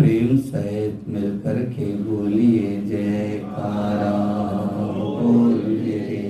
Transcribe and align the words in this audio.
प्रेम 0.00 0.38
सहित 0.38 1.08
मिलकर 1.08 1.54
के 1.54 1.94
बोलिए, 1.96 2.80
जयकारा। 2.80 4.12
बोलिए, 4.98 6.22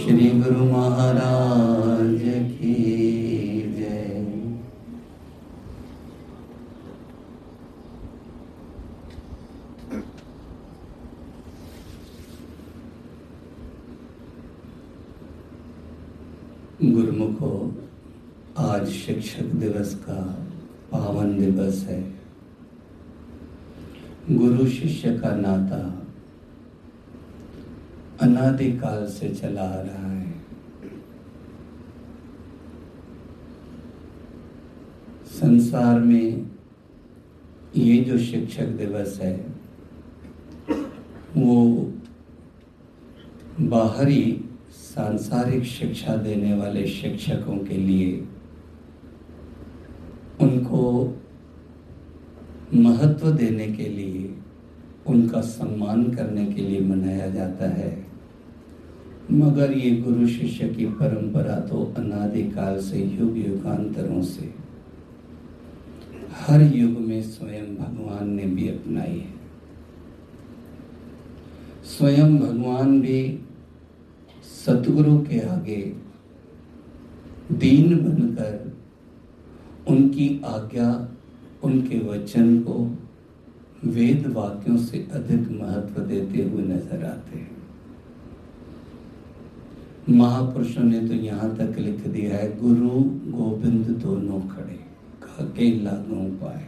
श्री 0.00 0.30
गुरु 0.30 0.64
महाराज 0.64 2.20
की 2.52 2.74
जय। 3.78 4.10
गुरुमुखो, 16.84 17.74
आज 18.58 18.88
शिक्षक 18.88 19.42
दिवस 19.42 19.94
का 19.94 20.48
पावन 20.92 21.38
दिवस 21.38 21.86
है। 21.88 22.21
गुरु 24.30 24.66
शिष्य 24.66 25.18
का 25.18 25.34
नाता 25.36 26.06
अनादिकाल 28.20 29.06
से 29.06 29.28
चला 29.28 29.62
आ 29.62 29.80
रहा 29.80 30.10
है। 30.10 30.34
संसार 35.26 36.00
में 36.00 36.50
ये 37.76 37.96
जो 38.04 38.18
शिक्षक 38.18 38.66
दिवस 38.66 39.18
है, 39.22 39.34
वो 41.36 41.92
बाहरी 43.60 44.44
सांसारिक 44.70 45.64
शिक्षा 45.64 46.16
देने 46.16 46.54
वाले 46.54 46.86
शिक्षकों 46.86 47.58
के 47.58 47.76
लिए 47.76 48.28
उनको 50.40 50.82
महत्व 52.74 53.30
देने 53.30 53.66
के 53.66 53.88
लिए, 53.88 54.34
उनका 55.06 55.40
सम्मान 55.40 56.04
करने 56.14 56.46
के 56.46 56.62
लिए 56.62 56.80
मनाया 56.80 57.30
जाता 57.30 57.68
है। 57.68 58.06
मगर 59.32 59.72
ये 59.72 59.90
गुरु 59.90 60.26
शिष्य 60.26 60.68
की 60.68 60.86
परंपरा 60.86 61.60
तो 61.60 61.94
अनादिकाल 61.96 62.80
से 62.80 63.02
युग 63.02 63.38
युगांतरों 63.38 64.22
से। 64.22 64.54
हर 66.32 66.62
युग 66.76 67.00
में 67.00 67.22
स्वयं 67.22 67.76
भगवान 67.76 68.30
ने 68.30 68.44
भी 68.44 68.68
अपनाई 68.68 69.18
है। 69.18 69.42
स्वयं 71.84 72.38
भगवान 72.38 73.00
भी 73.00 73.38
सतगुरु 74.66 75.18
के 75.18 75.40
आगे 75.40 75.92
दीन 77.52 77.96
बनकर 77.96 78.76
उनकी 79.88 80.40
आज्ञा 80.44 81.08
उनके 81.64 81.98
वचन 81.98 82.58
को 82.60 82.74
वेद 83.84 84.26
वाक्यों 84.26 84.76
से 84.78 85.06
अधिक 85.12 85.50
महत्व 85.52 86.00
देते 86.02 86.42
हुए 86.42 86.62
नज़र 86.64 87.04
आते 87.04 87.38
हैं। 87.38 87.50
महापुरुषों 90.10 90.84
ने 90.84 91.00
तो 91.08 91.14
यहाँ 91.14 91.56
तक 91.56 91.78
लिख 91.78 92.06
दिया 92.06 92.36
है, 92.36 92.58
गुरु 92.60 93.00
गोविंद 93.32 93.86
दोनों 93.98 94.40
खड़े 94.48 94.78
के 95.56 95.70
लागू 95.82 96.16
पाए 96.38 96.66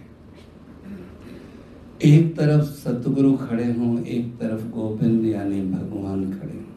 एक 2.03 2.35
तरफ़ 2.37 2.65
सतगुरु 2.65 3.33
खड़े 3.37 3.73
हों, 3.73 3.99
एक 3.99 4.39
तरफ़ 4.39 4.65
गोविंद 4.71 5.25
यानी 5.27 5.61
भगवान 5.63 6.25
खड़े 6.33 6.55
हों। 6.55 6.73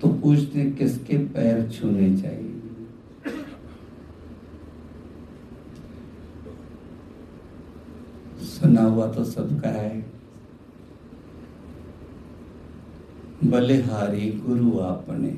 तो 0.00 0.08
पूछते 0.20 0.64
किसके 0.70 1.16
पैर 1.16 1.68
छूने 1.70 2.16
चाहिए? 2.16 2.53
सुना 8.74 8.86
हुआ 8.86 9.06
तो 9.06 9.24
सबका 9.24 9.68
है। 9.70 10.04
बलिहारी 13.44 14.30
गुरु 14.46 14.78
आपने, 14.80 15.32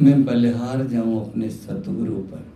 मैं 0.00 0.24
बलिहार 0.24 0.86
जाऊँ 0.86 1.20
अपने 1.20 1.48
सतगुरु 1.50 2.20
पर, 2.30 2.46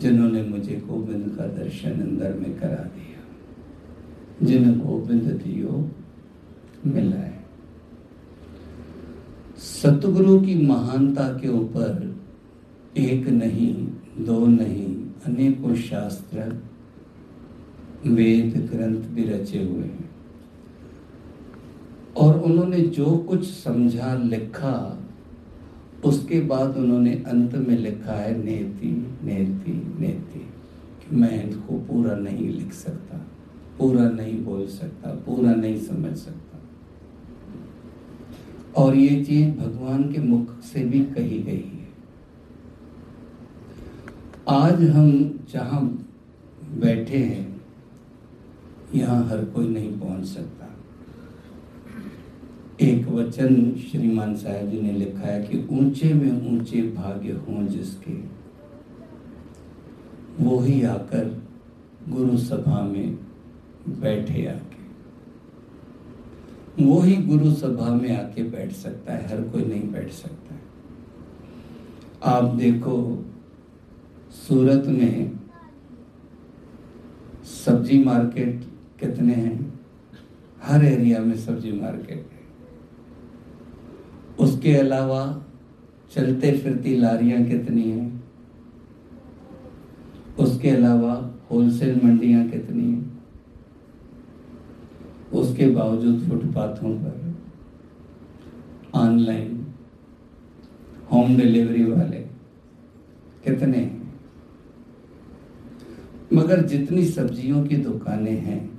जिन्होंने 0.00 0.42
मुझे 0.42 0.76
गोविंद 0.88 1.28
का 1.36 1.46
दर्शन 1.56 2.00
अंदर 2.00 2.34
में 2.34 2.54
करा 2.60 2.82
दिया, 2.94 4.46
जिन्हें 4.46 4.78
गोविंद 4.78 5.28
दियो 5.42 5.84
मिला 6.86 7.16
है 7.16 7.44
सतगुरु 9.58 10.40
की 10.40 10.54
महानता 10.66 11.28
के 11.38 11.48
ऊपर 11.50 12.18
एक 12.98 13.28
नहीं, 13.28 13.74
दो 14.20 14.46
नहीं, 14.46 14.90
अनेकों 15.26 15.74
शास्त्र 15.82 16.50
वेद 18.06 18.70
ग्रंथ 18.72 19.02
भी 19.14 19.24
रचे 19.24 19.62
हुए 19.62 19.82
हैं। 19.82 20.10
और 22.16 22.40
उन्होंने 22.40 22.80
जो 22.80 23.16
कुछ 23.16 23.44
समझा, 23.44 24.14
लिखा, 24.14 24.98
उसके 26.04 26.40
बाद 26.40 26.76
उन्होंने 26.76 27.14
अंत 27.14 27.54
में 27.54 27.78
लिखा 27.78 28.12
है, 28.12 28.44
नेति 28.44 29.16
नेति 29.24 29.72
नेति 29.98 30.46
मैं 31.12 31.44
इनको 31.44 31.78
पूरा 31.78 32.14
नहीं 32.16 32.48
लिख 32.48 32.72
सकता, 32.72 33.18
पूरा 33.78 34.10
नहीं 34.10 34.44
बोल 34.44 34.66
सकता, 34.66 35.10
पूरा 35.10 35.54
नहीं 35.54 35.80
समझ 35.80 36.16
सकता। 36.16 36.58
और 38.76 38.94
ये 38.96 39.24
चीज़ 39.24 39.50
भगवान 39.50 40.12
के 40.12 40.20
मुख 40.20 40.60
से 40.60 40.84
भी 40.84 41.04
कही 41.04 41.38
गई 41.42 41.70
है। 41.72 41.88
आज 44.48 44.82
हम 44.82 45.40
जहाँ 45.52 45.82
बैठे 46.80 47.18
हैं 47.18 47.49
यहाँ 48.94 49.28
हर 49.28 49.44
कोई 49.44 49.68
नहीं 49.68 50.00
पहुँच 50.00 50.24
सकता। 50.24 50.66
एक 52.80 53.08
वचन 53.08 53.74
श्रीमान 53.74 54.34
साहब 54.36 54.70
जी 54.70 54.80
ने 54.80 54.92
लिखा 54.92 55.26
है 55.26 55.42
कि 55.42 55.68
ऊँचे 55.70 56.14
में 56.14 56.52
ऊँचे 56.52 56.82
भाग्य 56.82 57.32
हों 57.32 57.66
जिसके। 57.66 58.12
वो 60.44 60.60
ही 60.60 60.82
आकर 60.82 61.42
गुरु 62.08 62.38
सभा 62.38 62.82
में 62.82 63.14
बैठे 63.88 64.46
आके। 64.46 64.80
वो 66.84 67.00
ही 67.00 67.16
गुरु 67.16 67.50
सभा 67.54 67.94
में 67.94 68.16
आके 68.16 68.42
बैठ 68.42 68.72
सकता 68.72 69.12
है, 69.12 69.28
हर 69.28 69.42
कोई 69.42 69.64
नहीं 69.64 69.92
बैठ 69.92 70.10
सकता 70.10 70.54
है। 70.54 70.60
आप 72.24 72.44
देखो, 72.44 73.24
सूरत 74.30 74.86
में 74.86 75.38
सब्ज़ी 77.44 78.04
मार्केट 78.04 78.69
कितने 79.00 79.34
हैं? 79.34 79.80
हर 80.62 80.84
एरिया 80.84 81.18
में 81.18 81.36
सब्ज़ी 81.36 81.72
मार्केट 81.72 82.30
है। 82.32 82.40
उसके 84.40 84.74
अलावा 84.74 85.44
चलते 86.14 86.52
फिरती 86.52 86.96
लारियाँ 86.96 87.44
कितनी 87.44 87.82
हैं? 87.82 88.24
उसके 90.38 90.70
अलावा 90.70 91.34
होलसेल 91.50 92.00
मंडियाँ 92.04 92.48
कितनी 92.48 92.82
हैं? 92.82 93.24
उसके 95.32 95.66
बावजूद 95.66 96.28
फुटपाथों 96.28 96.98
पर 96.98 97.36
ऑनलाइन 98.94 99.66
होम 101.12 101.36
डिलीवरी 101.36 101.84
वाले 101.84 102.18
कितने 103.44 104.00
मगर 106.32 106.62
जितनी 106.62 107.04
सब्जियों 107.04 107.64
की 107.66 107.76
दुकानें 107.76 108.40
हैं 108.40 108.69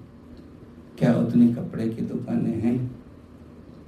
क्या 1.01 1.13
उतनी 1.13 1.53
कपड़े 1.53 1.89
की 1.89 2.01
दुकानें 2.01 2.61
हैं? 2.61 2.95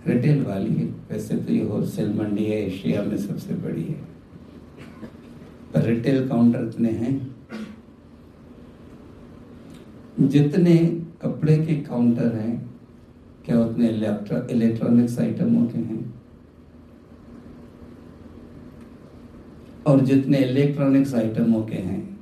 रिटेल 0.07 0.45
वाली 0.45 0.73
है। 0.73 0.85
वैसे 0.85 1.37
तो 1.37 1.53
ये 1.53 1.63
होलसेल 1.63 2.13
मंडी 2.13 2.45
है, 2.45 2.67
एशिया 2.67 3.03
में 3.03 3.17
सबसे 3.17 3.53
बड़ी 3.53 3.83
है। 3.83 4.01
पर 5.73 5.83
रिटेल 5.83 6.29
काउंटर 6.29 6.63
इतने 6.63 6.89
हैं। 6.89 7.35
जितने 10.19 10.77
कपड़े 11.21 11.65
के 11.65 11.75
काउंटर 11.75 12.35
हैं, 12.35 12.79
क्या 13.45 13.59
उतने 13.59 13.89
इलेक्ट्रॉनिक्स 14.51 15.19
आइटमों 15.19 15.67
के 15.67 15.77
हैं? 15.77 16.13
और 19.87 20.01
जितने 20.01 20.37
इलेक्ट्रॉनिक्स 20.37 21.15
आइटमों 21.15 21.63
के 21.63 21.75
हैं, 21.75 22.19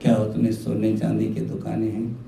क्या 0.00 0.16
उतने 0.16 0.52
सोने 0.52 0.98
चांदी 0.98 1.34
की 1.34 1.40
दुकानें 1.40 1.92
हैं? 1.92 2.23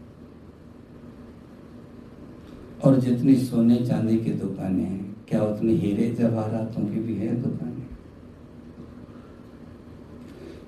और 2.86 3.00
जितनी 3.00 3.34
सोने 3.34 3.76
चांदी 3.76 4.18
की 4.18 4.30
दुकानें 4.30 4.84
हैं, 4.84 5.16
क्या 5.28 5.42
उतनी 5.42 5.76
हीरे 5.76 6.10
जवाहरातों 6.10 6.82
की 6.82 7.00
भी 7.00 7.14
है 7.14 7.42
दुकानें? 7.42 7.86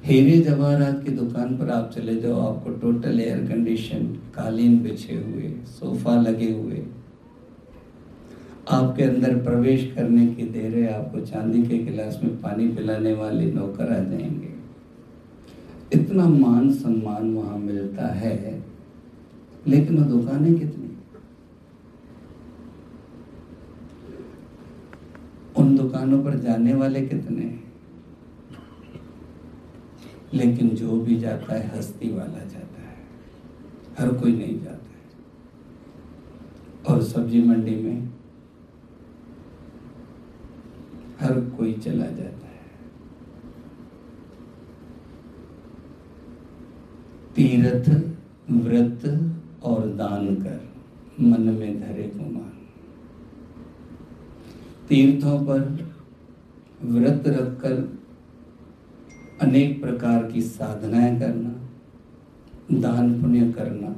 हीरे 0.04 0.40
जवाहरात 0.40 1.04
की 1.04 1.10
दुकान 1.10 1.56
पर 1.58 1.70
आप 1.70 1.90
चले 1.94 2.16
जाओ, 2.16 2.40
आपको 2.40 2.70
टोटल 2.70 3.20
एयर 3.20 3.38
कंडीशन 3.38 4.06
कालीन 4.06 4.82
बिछे 4.82 5.14
हुए, 5.14 5.54
सोफा 5.66 6.20
लगे 6.20 6.52
हुए। 6.52 6.82
आपके 8.70 9.02
अंदर 9.02 9.36
प्रवेश 9.36 9.92
करने 9.94 10.26
की 10.26 10.42
देर 10.42 10.74
है, 10.74 10.94
आपको 10.94 11.20
चांदी 11.20 11.62
के 11.62 11.78
गिलास 11.78 12.20
में 12.24 12.40
पानी 12.40 12.68
पिलाने 12.68 13.14
वाले 13.14 13.52
नौकर 13.52 13.92
आ 13.92 13.98
जाएँगे। 13.98 14.54
इतना 15.92 16.28
मान 16.28 16.72
सम्मान 16.72 17.34
वहाँ 17.34 17.58
मिलता 17.58 18.06
है, 18.06 18.62
लेकिन 19.66 19.98
वो 19.98 20.04
दुकानें 20.04 20.54
कितनी 20.54 20.87
उन 25.58 25.76
दुकानों 25.76 26.24
पर 26.24 26.38
जाने 26.38 26.74
वाले 26.74 27.06
कितने 27.06 27.44
हैं? 27.44 27.72
लेकिन 30.34 30.68
जो 30.68 31.00
भी 31.00 31.16
जाता 31.16 31.54
है, 31.54 31.78
हस्ती 31.78 32.12
वाला 32.12 32.38
जाता 32.38 32.82
है। 32.82 33.06
हर 33.98 34.14
कोई 34.14 34.36
नहीं 34.36 34.60
जाता 34.60 34.72
है। 34.72 34.98
और 36.88 37.02
सब्ज़ी 37.02 37.42
मंडी 37.42 37.76
में 37.76 38.08
हर 41.20 41.40
कोई 41.40 41.72
चला 41.72 42.06
जाता 42.06 42.46
है। 42.46 42.58
तीर्थ, 47.36 48.16
व्रत 48.50 49.32
और 49.62 49.86
दान 49.86 50.34
कर, 50.34 50.68
मन 51.20 51.40
में 51.40 51.80
धरे 51.80 52.02
कुमार। 52.02 52.57
तीर्थों 54.88 55.38
पर 55.46 55.88
व्रत 56.82 57.22
रखकर 57.26 57.98
अनेक 59.42 59.80
प्रकार 59.80 60.22
की 60.32 60.42
साधनाएँ 60.42 61.20
करना, 61.20 61.50
दान 62.80 63.20
पुण्य 63.22 63.52
करना। 63.52 63.94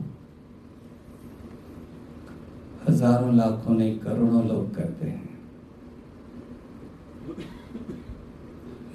हज़ारों 2.89 3.37
लाखों 3.37 3.75
नहीं, 3.75 3.99
करोड़ों 3.99 4.49
लोग 4.49 4.75
करते 4.75 5.07
हैं। 5.07 5.39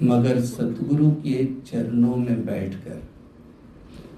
मगर 0.02 0.40
सतगुरु 0.40 1.10
के 1.10 1.44
चरणों 1.44 2.16
में 2.16 2.46
बैठकर, 2.46 3.02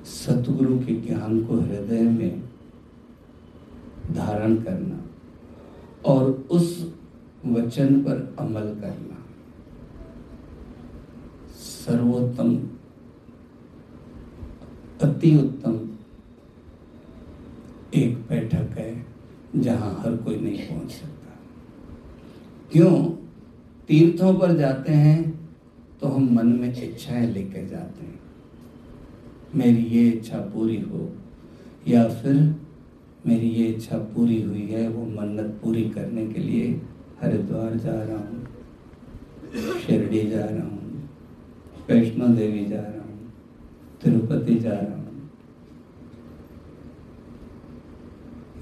सतगुरु 0.04 0.78
के 0.78 0.94
ज्ञान 0.94 1.44
को 1.44 1.54
हृदय 1.54 2.02
में 2.02 2.42
धारण 4.12 4.56
करना 4.56 5.02
और 6.04 6.48
उस 6.50 6.97
वचन 7.46 8.02
पर 8.02 8.36
अमल 8.40 8.74
करना। 8.80 9.16
सर्वोत्तम 11.56 12.56
अति 15.02 15.36
उत्तम 15.38 15.78
एक 17.94 18.16
बैठक 18.28 18.78
है 18.78 18.90
जहाँ 19.56 19.92
हर 20.00 20.16
कोई 20.16 20.36
नहीं 20.36 20.66
पहुँच 20.68 20.90
सकता। 20.90 21.36
क्यों? 22.72 22.94
तीर्थों 23.88 24.34
पर 24.34 24.56
जाते 24.56 24.92
हैं 24.92 25.20
तो 26.00 26.08
हम 26.08 26.28
मन 26.34 26.46
में 26.52 26.72
इच्छाएँ 26.72 27.26
लेकर 27.26 27.66
जाते 27.68 28.06
हैं। 28.06 28.18
मेरी 29.54 29.82
ये 29.86 30.08
इच्छा 30.08 30.38
पूरी 30.54 30.80
हो 30.82 31.08
या 31.88 32.08
फिर 32.10 32.34
मेरी 33.26 33.48
ये 33.50 33.66
इच्छा 33.66 33.98
पूरी 34.14 34.40
हुई 34.42 34.66
है 34.66 34.88
वो 34.88 35.04
मन्नत 35.12 35.58
पूरी 35.62 35.88
करने 35.90 36.26
के 36.26 36.40
लिए 36.40 36.80
हरिद्वार 37.20 37.74
जा 37.76 37.92
रहा 37.92 38.16
हूँ, 38.18 38.46
शिरडी 39.80 40.28
जा 40.30 40.44
रहा 40.44 40.62
हूँ 40.62 40.76
वैष्णो 41.88 42.28
देवी 42.28 42.64
जा 42.64 42.80
रहा 42.80 43.02
हूँ, 43.04 43.32
तिरुपति 44.02 44.54
जा 44.54 44.70
रहा 44.70 44.94
हूँ। 44.94 44.96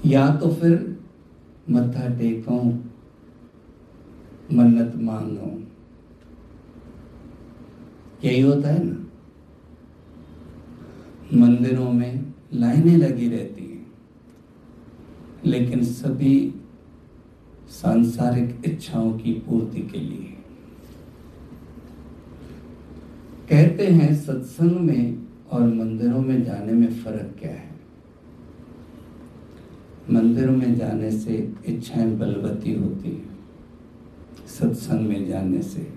या 0.05 0.27
तो 0.35 0.49
फिर 0.53 0.75
मत्था 1.69 2.07
टेको, 2.17 2.61
मन्नत 4.53 4.95
मांगो। 4.97 5.51
यही 8.23 8.41
होता 8.41 8.69
है 8.69 8.83
ना? 8.83 8.95
मंदिरों 11.35 11.91
में 11.91 12.33
लाइनें 12.53 12.95
लगी 12.97 13.27
रहती 13.29 13.63
हैं, 13.63 13.85
लेकिन 15.45 15.83
सभी 15.83 16.33
सांसारिक 17.69 18.61
इच्छाओं 18.65 19.17
की 19.17 19.33
पूर्ति 19.33 19.81
के 19.81 19.99
लिए। 19.99 20.33
कहते 23.49 23.87
हैं, 23.87 24.15
सत्संग 24.15 24.71
में 24.71 25.27
और 25.51 25.61
मंदिरों 25.61 26.21
में 26.21 26.43
जाने 26.43 26.73
में 26.73 26.93
फ़र्क 26.93 27.35
क्या 27.39 27.51
है? 27.51 27.75
मंदिरों 30.11 30.57
में 30.57 30.75
जाने 30.75 31.11
से 31.11 31.53
इच्छाएँ 31.65 32.15
बलवती 32.15 32.73
होती 32.73 33.09
हैं। 33.09 33.39
सत्संग 34.47 35.07
में 35.07 35.27
जाने 35.27 35.61
से 35.61 35.93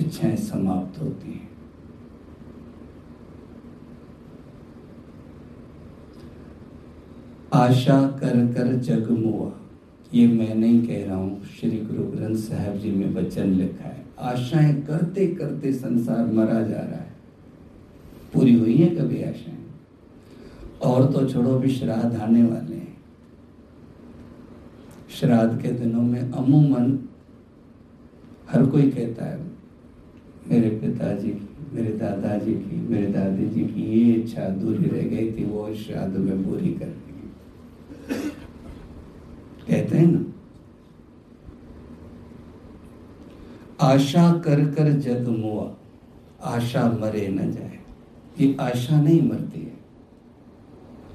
इच्छाएँ 0.00 0.36
समाप्त 0.36 1.00
होती 1.02 1.30
हैं। 1.30 1.48
आशा 7.52 8.02
कर 8.02 8.52
कर 8.52 8.76
जग 8.76 9.10
मुआ। 9.10 9.65
ये 10.14 10.26
मैं 10.26 10.54
नहीं 10.54 10.86
कह 10.86 11.06
रहा 11.06 11.16
हूँ, 11.16 11.44
श्री 11.44 11.70
गुरु 11.70 12.04
ग्रंथ 12.04 12.36
साहब 12.36 12.78
जी 12.78 12.90
में 12.90 13.14
वचन 13.14 13.46
लिखा 13.46 13.88
है। 13.88 14.04
आशाएँ 14.18 14.82
करते 14.82 15.26
करते 15.26 15.72
संसार 15.72 16.26
मरा 16.26 16.62
जा 16.62 16.76
रहा 16.76 17.00
है। 17.00 17.16
पूरी 18.34 18.54
हुई 18.54 18.74
है 18.74 18.96
कभी 18.96 19.22
आशाएँ? 19.22 19.56
और 20.82 21.12
तो 21.12 21.28
छोड़ो 21.28 21.58
भी 21.58 21.68
श्राद्ध 21.68 22.16
आने 22.16 22.42
वाले 22.42 22.76
हैं। 22.76 22.96
श्राद्ध 25.10 25.62
के 25.62 25.68
दिनों 25.68 26.02
में 26.02 26.20
अमूमन 26.20 26.98
हर 28.50 28.66
कोई 28.66 28.90
कहता 28.90 29.24
है, 29.24 29.40
मेरे 30.50 30.70
पिताजी 30.70 31.28
की, 31.28 31.48
मेरे 31.72 31.92
दादाजी 31.92 32.52
की, 32.52 32.88
मेरे 32.88 33.06
दादी 33.06 33.46
जी 33.46 33.60
की, 33.60 33.82
ये 33.82 34.12
इच्छा 34.12 34.42
अधूरी 34.42 34.84
रह 34.84 35.02
गई 35.02 35.32
थी, 35.32 35.44
वो 35.44 35.74
श्राद्ध 35.74 36.16
में 36.16 36.44
पूरी 36.44 36.68
कर 36.68 36.88
कहते 39.68 39.98
हैं 39.98 40.06
ना। 40.06 40.32
आशा 43.80 44.32
कर 44.32 44.60
कर 44.74 44.92
जग 44.92 45.28
मुआ, 45.28 45.74
आशा 46.42 46.98
मरे 47.00 47.28
न 47.28 47.52
जाए। 47.52 47.78
ये 48.40 48.56
आशा 48.60 49.00
नहीं 49.00 49.22
मरती 49.22 49.60
है। 49.60 49.76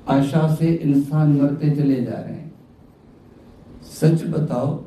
आशा 0.07 0.55
से 0.55 0.67
इंसान 0.67 1.41
मरते 1.41 1.71
चले 1.71 2.03
जा 2.03 2.13
रहे 2.13 2.33
हैं। 2.33 2.53
सच 3.83 4.27
बताओ, 4.27 4.83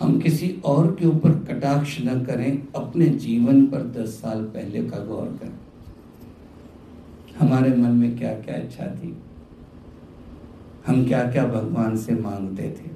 हम 0.00 0.20
किसी 0.20 0.62
और 0.64 0.96
के 1.00 1.06
ऊपर 1.06 1.30
कटाक्ष 1.30 2.00
न 2.00 2.24
करें, 2.24 2.66
अपने 2.76 3.06
जीवन 3.06 3.66
पर 3.66 3.82
दस 3.82 4.08
साल 4.08 4.44
पहले 4.44 4.82
का 4.88 5.04
गौर 5.04 5.26
करें। 5.26 5.58
हमारे 7.38 7.76
मन 7.76 7.90
में 7.90 8.18
क्या 8.18 8.34
क्या 8.34 8.56
इच्छा 8.56 8.86
थी? 8.86 9.16
हम 10.86 11.04
क्या 11.06 11.22
क्या 11.30 11.46
भगवान 11.46 11.96
से 11.96 12.14
मांगते 12.14 12.62
थे? 12.62 12.90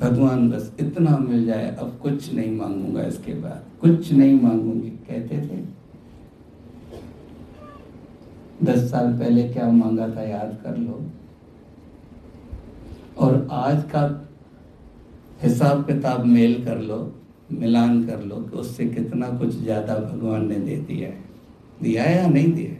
भगवान 0.00 0.50
बस 0.50 0.72
इतना 0.80 1.18
मिल 1.18 1.44
जाए, 1.46 1.76
अब 1.80 1.98
कुछ 2.02 2.32
नहीं 2.34 2.56
मांगूँगा 2.56 3.02
इसके 3.02 3.34
बाद। 3.34 3.64
कुछ 3.80 4.12
नहीं 4.12 4.40
मांगूँगी, 4.40 4.90
कहते 4.90 5.38
थे। 5.38 5.62
दस 8.64 8.90
साल 8.90 9.12
पहले 9.12 9.48
क्या 9.48 9.70
मांगा 9.70 10.08
था, 10.08 10.22
याद 10.22 10.58
कर 10.64 10.76
लो। 10.76 11.02
और 13.18 13.46
आज 13.50 13.82
का 13.84 14.02
हिसाब 15.42 15.84
किताब 15.86 16.24
मेल 16.24 16.64
कर 16.64 16.78
लो, 16.78 17.14
मिलान 17.52 18.04
कर 18.06 18.22
लो 18.22 18.36
कि 18.36 18.56
उससे 18.56 18.84
कितना 18.86 19.28
कुछ 19.28 19.54
ज़्यादा 19.54 19.94
भगवान 19.94 20.48
ने 20.48 20.58
दे 20.58 20.76
दिया 20.76 21.08
है। 21.08 21.22
दिया 21.82 22.04
या 22.04 22.26
नहीं 22.28 22.52
दिया 22.52 22.73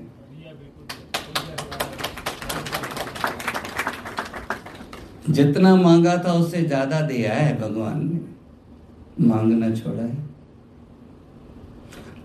जितना 5.30 5.74
मांगा 5.76 6.16
था 6.18 6.32
उससे 6.32 6.62
ज़्यादा 6.62 7.00
दिया 7.00 7.32
है 7.32 7.58
भगवान 7.60 8.00
ने। 8.04 9.26
मांगना 9.26 9.70
छोड़ा 9.70 10.02
है। 10.02 10.22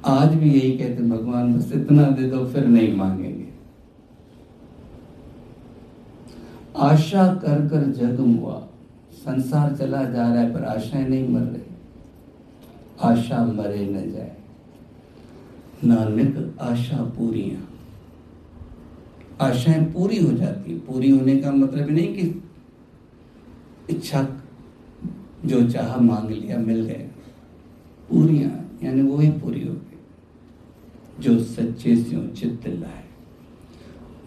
आज 0.08 0.34
भी 0.34 0.50
यही 0.50 0.78
कहते 0.78 1.04
भगवान 1.04 1.54
बस 1.54 1.72
इतना 1.74 2.04
दे 2.10 2.24
दो, 2.24 2.46
फिर 2.46 2.66
नहीं 2.66 2.96
मांगेंगे। 2.98 3.48
आशा 6.78 7.26
कर 7.36 7.68
कर 7.68 7.86
जग 7.94 8.20
हुआ 8.20 8.60
संसार 9.16 9.76
चला 9.76 10.04
जा 10.04 10.22
रहा 10.24 10.42
है, 10.42 10.54
पर 10.54 10.64
आशाएँ 10.66 11.08
नहीं 11.08 11.28
मर 11.30 11.42
रही। 11.42 11.62
आशा 13.02 13.44
मरे 13.46 13.86
न 13.86 14.12
जाए। 14.12 14.36
नानक, 15.84 16.58
आशा 16.62 17.04
पूरियाँ 17.18 17.68
आशाएँ 19.42 19.84
पूरी 19.86 20.18
हो 20.20 20.32
जाती 20.32 20.74
पूरी 20.88 21.10
होने 21.10 21.36
का 21.38 21.52
मतलब 21.52 21.90
नहीं 21.90 22.14
कि 22.16 22.24
इच्छा 23.90 24.42
जो 25.46 25.70
चाह 25.70 25.98
मांग 25.98 26.30
लिया, 26.30 26.58
मिल 26.58 26.86
गए। 26.86 27.10
पूरियाँ, 28.10 28.80
यानी 28.84 29.02
वो 29.02 29.18
ही 29.18 29.30
पूरी 29.30 29.68
हो 29.68 29.74
गई, 29.74 30.00
जो 31.20 31.44
सच्चे 31.44 31.96
से 31.96 32.28
चित्त 32.28 32.68
लाए। 32.68 33.04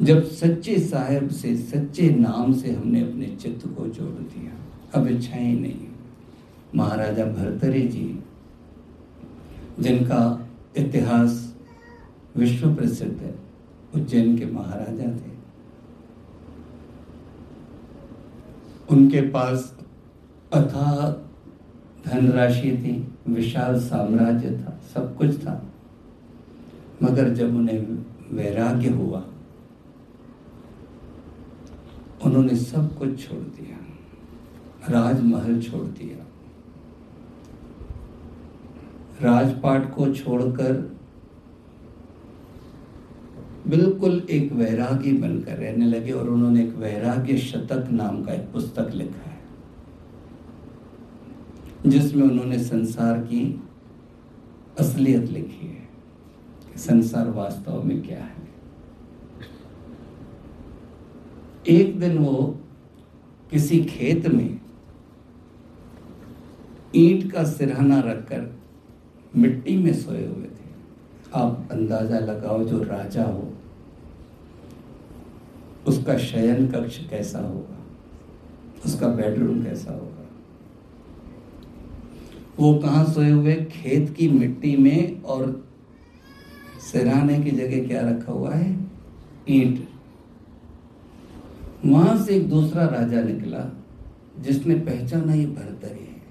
जब 0.03 0.25
सच्चे 0.25 0.79
साहेब 0.79 1.31
से, 1.31 1.57
सच्चे 1.57 2.11
नाम 2.11 2.53
से 2.53 2.73
हमने 2.73 3.01
अपने 3.01 3.27
चित्त 3.27 3.67
को 3.67 3.87
जोड़ 3.87 4.09
दिया, 4.09 4.53
अब 5.01 5.07
इच्छाएँ 5.07 5.61
नहीं। 5.61 5.89
महाराजा 6.75 7.25
भरतरी 7.25 7.89
जी, 7.89 8.19
जिनका 9.81 10.49
इतिहास 10.77 11.57
विश्व 12.37 12.75
प्रसिद्ध 12.75 13.21
है, 13.23 13.35
उज्जैन 13.95 14.39
के 14.39 14.47
महाराजा 14.47 15.17
थे। 15.17 15.32
उनके 18.93 19.21
पास 19.21 19.77
अथाह 20.53 21.11
धनराशि 22.07 22.71
थी, 22.77 22.95
विशाल 23.29 23.79
साम्राज्य 23.81 24.51
था, 24.59 24.81
सब 24.95 25.17
कुछ 25.17 25.39
था। 25.39 25.63
मगर 27.03 27.35
जब 27.35 27.57
उन्हें 27.57 27.79
वैराग्य 28.33 28.89
हुआ, 28.89 29.25
उन्होंने 32.25 32.57
सब 32.57 32.99
कुछ 32.99 33.29
छोड़ 33.29 33.39
दिया, 33.39 33.79
राजमहल 34.89 35.61
छोड़ 35.63 35.87
दिया। 35.87 36.27
राजपाट 39.23 39.95
को 39.95 40.13
छोड़कर 40.15 40.73
बिल्कुल 43.67 44.27
एक 44.31 44.53
वैरागी 44.53 45.13
बनकर 45.13 45.57
रहने 45.57 45.87
लगे 45.87 46.13
और 46.13 46.29
उन्होंने 46.29 46.63
एक 46.65 46.75
वैराग्य 46.75 47.37
शतक 47.39 47.89
नाम 47.91 48.23
का 48.25 48.33
एक 48.33 48.51
पुस्तक 48.53 48.91
लिखा 48.95 49.31
है, 49.31 49.39
जिसमें 51.87 52.23
उन्होंने 52.23 52.59
संसार 52.59 53.19
की 53.21 53.43
असलियत 54.79 55.31
लिखी 55.31 55.67
है 55.67 55.89
कि 56.73 56.79
संसार 56.79 57.31
वास्तव 57.31 57.83
में 57.83 58.03
क्या 58.03 58.19
है। 58.19 58.41
एक 61.69 61.99
दिन 62.01 62.19
वो 62.19 62.35
किसी 63.51 63.85
खेत 63.85 64.27
में 64.27 64.61
ईंट 66.97 67.31
का 67.33 67.45
सिरहाना 67.45 68.01
रखकर 68.01 68.51
मिट्टी 69.37 69.77
में 69.77 69.93
सोए 69.95 70.27
हुए 70.27 70.49
आप 71.35 71.69
अंदाज़ा 71.73 72.19
लगाओ 72.19 72.65
जो 72.65 72.83
राजा 72.83 73.25
हो, 73.25 73.53
उसका 75.87 76.19
शयन 76.19 76.69
कक्ष 76.69 77.09
कैसा 77.09 77.39
होगा? 77.39 77.79
उसका 78.85 79.09
बेडरूम 79.09 79.65
कैसा 79.65 79.93
होगा? 79.93 80.29
वो 82.59 82.79
कहा 82.79 83.05
सोए 83.05 83.31
हुए? 83.31 83.55
खेत 83.55 84.15
की 84.15 84.29
मिट्टी 84.29 84.77
में 84.77 85.23
और 85.23 85.69
सिराने 86.93 87.43
की 87.43 87.51
जगह 87.51 87.89
क्या 87.89 88.01
रखा 88.01 88.33
हुआ 88.33 88.55
है? 88.55 88.89
ईंट। 89.49 89.89
वहाँ 91.87 92.25
से 92.25 92.37
एक 92.37 92.49
दूसरा 92.49 92.87
राजा 92.87 93.23
निकला, 93.23 93.83
जिसने 94.41 94.75
पहचाना 94.75 95.35
ये 95.35 95.47
भरतरी 95.47 96.05
है। 96.05 96.23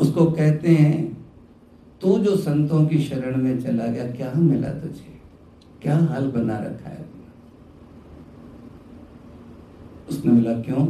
उसको 0.00 0.26
कहते 0.26 0.68
हैं 0.68 1.19
तू 2.02 2.18
जो 2.18 2.36
संतों 2.36 2.84
की 2.86 2.98
शरण 2.98 3.36
में 3.36 3.60
चला 3.60 3.86
गया, 3.86 4.10
क्या 4.10 4.32
मिला 4.34 4.68
तुझे? 4.68 5.18
क्या 5.82 5.96
हाल 5.96 6.30
बना 6.30 6.58
रखा 6.58 6.90
है? 6.90 7.04
उसने 10.08 10.32
बोला, 10.32 10.52
क्यों? 10.62 10.86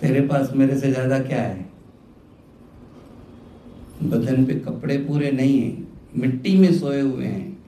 तेरे 0.00 0.20
पास 0.20 0.52
मेरे 0.54 0.78
से 0.80 0.90
ज़्यादा 0.92 1.18
क्या 1.18 1.42
है? 1.42 1.70
बदन 4.02 4.44
पे 4.44 4.54
कपड़े 4.54 4.96
पूरे 4.98 5.30
नहीं 5.30 5.60
है, 5.60 5.76
मिट्टी 6.16 6.56
में 6.58 6.72
सोए 6.72 7.00
हुए 7.00 7.24
हैं, 7.24 7.58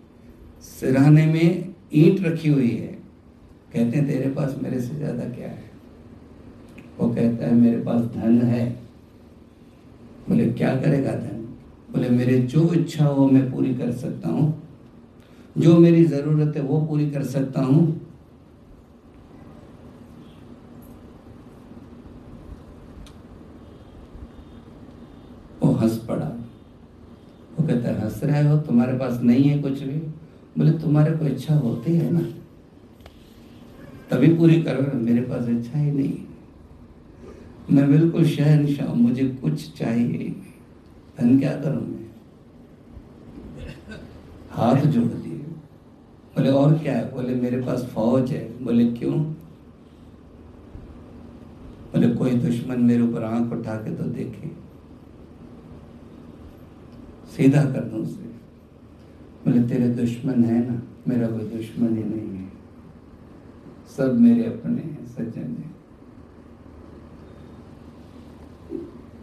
सिराने 0.62 1.26
में 1.26 1.74
ईंट 1.94 2.24
रखी 2.26 2.48
हुई 2.48 2.70
है। 2.70 2.92
कहते 3.72 3.96
हैं, 3.96 4.06
तेरे 4.06 4.30
पास 4.30 4.56
मेरे 4.62 4.80
से 4.80 4.94
ज़्यादा 4.94 5.24
क्या 5.24 5.48
है? 5.48 5.70
वो 6.98 7.08
कहता 7.08 7.46
है, 7.46 7.54
मेरे 7.54 7.78
पास 7.78 8.00
धन 8.00 8.40
है। 8.42 8.68
बोले, 10.28 10.50
क्या 10.52 10.76
करेगा 10.76 11.12
धन? 11.12 11.43
बोले, 11.94 12.08
मेरे 12.08 12.38
जो 12.38 12.72
इच्छा 12.74 13.04
हो 13.04 13.28
मैं 13.30 13.50
पूरी 13.52 13.74
कर 13.74 13.92
सकता 13.92 14.28
हूँ। 14.28 14.62
जो 15.58 15.78
मेरी 15.78 16.04
ज़रूरत 16.04 16.56
है 16.56 16.62
वो 16.62 16.80
पूरी 16.80 17.10
कर 17.10 17.22
सकता 17.22 17.62
हूँ। 17.62 18.00
वो 25.62 25.72
हंस 25.72 25.98
पड़ा। 25.98 26.26
वो 27.58 27.66
कहता, 27.66 28.02
हंस 28.02 28.20
रहे 28.24 28.48
हो? 28.48 28.56
तुम्हारे 28.58 28.98
पास 28.98 29.20
नहीं 29.22 29.44
है 29.44 29.58
कुछ 29.58 29.82
भी? 29.82 29.98
बोले, 30.58 30.72
तुम्हारे 30.72 31.16
को 31.16 31.26
इच्छा 31.26 31.54
होती 31.54 31.96
है 31.96 32.10
ना। 32.12 32.20
तभी 34.10 34.34
पूरी 34.34 34.62
करो 34.62 34.98
मेरे 34.98 35.20
पास 35.20 35.48
इच्छा 35.48 35.78
ही 35.78 35.90
नहीं 35.90 36.18
मैं 37.70 37.90
बिल्कुल 37.92 38.24
शहनशाह 38.24 38.94
मुझे 38.94 39.24
कुछ 39.42 39.78
चाहिए 39.78 40.34
धन 41.20 41.38
क्या 41.38 41.60
करूँ 41.60 41.82
मैं? 41.82 42.10
हाथ 44.50 44.76
जोड़ 44.76 45.04
दिए। 45.04 45.32
बोले, 45.32 46.50
और 46.50 46.78
क्या? 46.78 46.96
है 46.96 47.14
बोले, 47.14 47.34
मेरे 47.34 47.62
पास 47.62 47.84
फौज 47.94 48.30
है। 48.30 48.64
बोले, 48.64 48.92
क्यों? 48.92 49.22
बोले, 51.94 52.08
कोई 52.10 52.30
दुश्मन 52.30 52.80
मेरे 52.80 53.02
ऊपर 53.02 53.24
आँख 53.24 53.52
उठा 53.52 53.76
के 53.76 53.94
तो 53.94 54.04
देखे। 54.04 54.64
सीधा 57.36 57.64
कर 57.64 57.84
दू 57.84 57.96
उसे। 57.96 58.22
बोले, 59.44 59.68
तेरे 59.68 59.88
दुश्मन 59.88 60.44
है 60.44 60.70
ना? 60.70 60.82
मेरा 61.08 61.26
कोई 61.26 61.40
दुश्मन 61.40 61.96
ही 61.96 62.04
नहीं 62.04 62.38
है। 62.38 62.52
सब 63.96 64.20
मेरे 64.20 64.44
अपने 64.44 64.80
हैं, 64.82 65.06
सज्जन 65.06 65.42
है। 65.42 65.73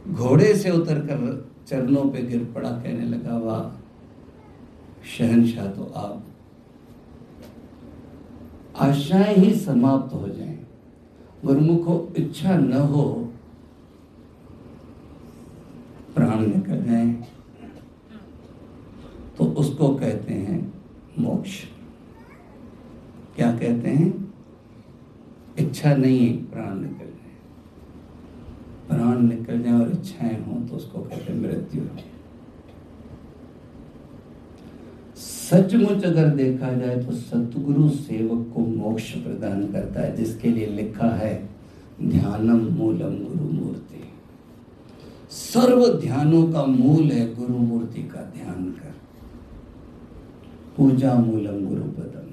घोड़े 0.08 0.54
से 0.56 0.70
उतर 0.70 1.00
कर 1.00 1.50
चरणों 1.68 2.04
पे 2.10 2.22
गिर 2.22 2.44
पड़ा, 2.56 2.70
कहने 2.70 3.06
लगा, 3.06 3.38
वाह, 3.38 3.82
शहनशाह 5.08 5.68
तो 5.68 5.84
आप। 5.84 6.24
आशाएँ 8.76 9.36
ही 9.36 9.54
समाप्त 9.56 10.14
हो 10.14 10.28
जाएँ। 10.28 10.58
गुरुमुखो, 11.46 12.14
इच्छा 12.18 12.56
न 12.58 12.74
हो, 12.74 13.04
प्राण 16.16 16.40
निकल 16.40 16.84
जाए 16.84 17.08
तो 19.38 19.46
उसको 19.46 19.96
कहते 19.96 20.34
हैं 20.34 20.74
मोक्ष। 21.20 21.62
क्या 23.36 23.52
कहते 23.52 23.90
हैं? 23.90 24.34
इच्छा 25.60 25.96
नहीं 25.96 26.20
है, 26.20 26.36
प्राण 26.44 26.80
निकल 26.80 27.12
प्राण 28.90 29.20
निकल 29.20 29.62
जाए 29.62 29.74
और 29.74 29.91
इच्छाएँ 30.02 30.38
हो 30.38 30.60
तो 30.62 30.76
उसको 30.76 31.00
कहते 31.02 31.34
मृत्यु। 31.34 31.82
सचमुच 35.18 36.04
अगर 36.06 36.30
देखा 36.36 36.72
जाए 36.74 36.98
तो 36.98 37.12
सतगुरु 37.14 37.90
सेवक 37.90 38.52
को 38.54 38.60
मोक्ष 38.60 39.12
प्रदान 39.14 39.66
करता 39.72 40.02
है, 40.02 40.16
जिसके 40.16 40.50
लिए 40.50 40.68
लिखा 40.68 41.10
है, 41.16 41.34
ध्यानम 42.02 42.62
मूलम 42.70 43.16
गुरु 43.18 43.52
मूर्ति। 43.52 44.04
सर्व 45.32 45.88
ध्यानों 46.00 46.44
का 46.52 46.66
मूल 46.66 47.12
है 47.12 47.34
गुरु 47.36 47.58
मूर्ति 47.60 48.04
का 48.04 48.22
ध्यान 48.34 48.72
कर। 48.72 48.94
पूजा 50.78 51.14
मूलम 51.16 51.66
गुरु 51.66 51.84
पदम 51.92 52.30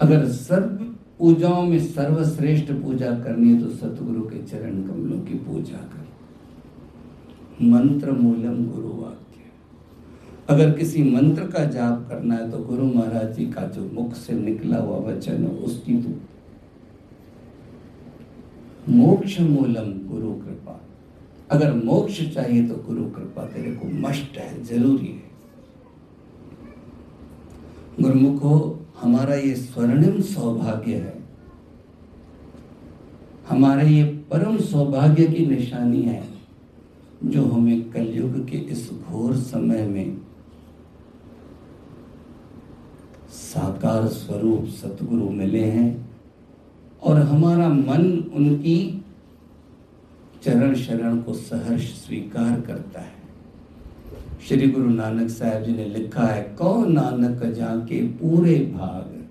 अगर 0.00 0.26
सर्व 0.28 0.91
पूजाओं 1.22 1.62
में 1.62 1.78
सर्वश्रेष्ठ 1.78 2.72
पूजा 2.72 3.10
करनी 3.18 3.52
है 3.52 3.60
तो 3.60 3.68
सतगुरु 3.70 4.20
के 4.20 4.38
चरण 4.42 4.82
कमलों 4.82 5.18
की 5.20 5.34
पूजा 5.34 5.78
कर। 5.78 6.06
मंत्र 7.64 8.12
मूलम 8.12 8.64
गुरु 8.66 8.88
वाक्य। 8.88 9.40
अगर 10.48 10.72
किसी 10.72 11.02
मंत्र 11.02 11.46
का 11.46 11.64
जाप 11.64 12.06
करना 12.08 12.34
है 12.34 12.50
तो 12.50 12.58
गुरु 12.58 12.84
महाराज 12.84 13.36
जी 13.36 13.46
का 13.46 13.66
जो 13.68 13.82
मुख 13.92 14.14
से 14.14 14.32
निकला 14.32 14.78
हुआ 14.78 14.96
वचन 14.98 15.44
है, 15.44 15.48
उसकी 15.48 16.02
तो 16.02 16.10
मोक्ष 18.88 19.40
मूलम 19.40 19.92
गुरु 20.08 20.32
कृपा। 20.34 20.80
अगर 21.50 21.72
मोक्ष 21.74 22.22
चाहिए 22.34 22.68
तो 22.68 22.74
गुरु 22.74 23.04
कृपा 23.10 23.46
तेरे 23.46 23.72
को 23.72 23.88
मस्ट 24.00 24.38
है, 24.38 24.62
ज़रूरी 24.64 25.06
है। 25.06 25.30
गुरुमुखो 28.00 28.78
हमारा 29.02 29.34
ये 29.34 29.54
स्वर्णिम 29.54 30.20
सौभाग्य 30.22 30.94
है। 30.94 31.20
हमारे 33.48 33.86
ये 33.88 34.04
परम 34.30 34.58
सौभाग्य 34.58 35.26
की 35.26 35.46
निशानी 35.46 36.02
है, 36.02 36.22
जो 37.24 37.44
हमें 37.44 37.90
कलयुग 37.92 38.48
के 38.48 38.58
इस 38.72 38.90
घोर 38.92 39.36
समय 39.36 39.86
में 39.86 40.16
साकार 43.32 44.06
स्वरूप 44.08 44.66
सतगुरु 44.72 45.28
मिले 45.30 45.64
हैं 45.64 45.90
और 47.02 47.20
हमारा 47.20 47.68
मन 47.68 48.04
उनकी 48.34 48.78
चरण 50.44 50.74
शरण 50.74 51.18
को 51.18 51.32
सहर्ष 51.34 51.90
स्वीकार 51.96 52.60
करता 52.60 53.00
है। 53.00 53.11
श्री 54.48 54.68
गुरु 54.68 54.88
नानक 54.88 55.30
साहब 55.30 55.64
जी 55.64 55.72
ने 55.72 55.84
लिखा 55.84 56.22
है 56.22 56.42
कौ 56.58 56.84
नानक 56.84 57.44
जाके 57.44 58.02
पूरे 58.02 58.54
भाग? 58.54 59.26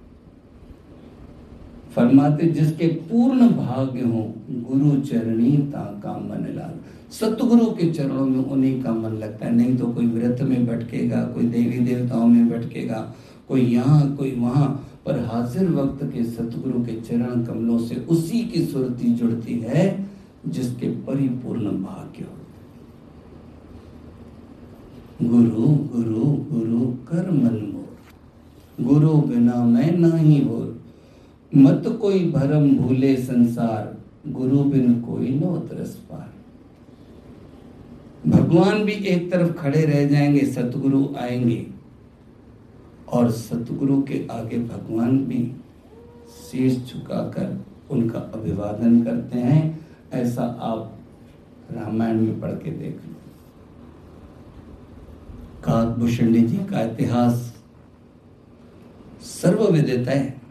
फरमाते, 1.95 2.47
जिसके 2.47 2.87
पूर्ण 2.87 3.49
भाग्य 3.49 4.01
हो, 4.01 4.33
गुरु 4.49 5.01
चरणी 5.01 5.57
का 5.57 6.17
मन 6.17 6.45
लाल। 6.55 6.79
सतगुरु 7.11 7.65
के 7.65 7.91
चरणों 7.91 8.25
में 8.25 8.45
उन्हीं 8.45 8.83
का 8.83 8.93
मन 8.93 9.09
लगता 9.09 9.45
है। 9.45 9.55
नहीं 9.55 9.77
तो 9.77 9.87
कोई 9.87 10.05
व्रत 10.05 10.41
में 10.41 10.67
भटकेगा, 10.67 11.21
कोई 11.21 11.43
देवी 11.43 11.79
देवताओं 11.79 12.27
में 12.27 12.49
भटकेगा, 12.49 13.15
कोई 13.47 13.61
यहाँ, 13.61 14.15
कोई 14.15 14.31
वहाँ, 14.31 14.89
पर 15.05 15.19
हाजिर 15.19 15.69
वक्त 15.69 16.03
के 16.03 16.23
सतगुरु 16.23 16.85
के 16.85 17.01
चरण 17.01 17.45
कमलों 17.45 17.79
से 17.79 17.95
उसी 17.95 18.43
की 18.43 18.65
सुरती 18.65 19.07
जुड़ती 19.09 19.59
है, 19.59 20.09
जिसके 20.47 20.87
परिपूर्ण 20.87 21.65
भाग्य 21.65 22.23
हो। 22.23 22.40
गुरु 25.23 25.67
गुरु 25.93 26.25
गुरु 26.51 26.85
कर 27.09 27.31
मन 27.31 27.71
मोर। 27.73 28.85
गुरु 28.85 29.17
बिना 29.17 29.65
मैं 29.65 29.97
नाही 29.97 30.41
बोल 30.41 30.79
मत 31.55 31.83
कोई 32.01 32.31
भरम 32.31 32.75
भूले 32.75 33.15
संसार, 33.17 33.97
गुरु 34.27 34.63
बिन 34.63 35.01
कोई 35.01 35.29
नो 35.29 35.57
तरस 35.57 35.95
पार 35.95 36.33
भगवान 38.27 38.83
भी 38.83 38.91
एक 38.91 39.31
तरफ़ 39.31 39.51
खड़े 39.51 39.85
रह 39.85 40.07
जाएँगे, 40.07 40.45
सतगुरु 40.45 41.07
आएँगे। 41.19 41.67
और 43.13 43.31
सतगुरु 43.31 44.01
के 44.01 44.27
आगे 44.31 44.57
भगवान 44.57 45.17
भी 45.25 45.51
शीश 46.29 46.93
झुकाकर 46.93 47.65
उनका 47.91 48.19
अभिवादन 48.19 49.03
करते 49.03 49.39
हैं। 49.39 49.87
ऐसा 50.13 50.43
आप 50.43 50.99
रामायण 51.71 52.21
में 52.21 52.41
पढ़ 52.41 52.51
के 52.51 52.71
देख 52.71 52.99
लो 55.61 55.67
काकभूषणी 55.67 56.41
जी 56.41 56.57
का 56.57 56.81
इतिहास 56.81 57.57
सर्वविदित 59.21 60.07
है। 60.07 60.41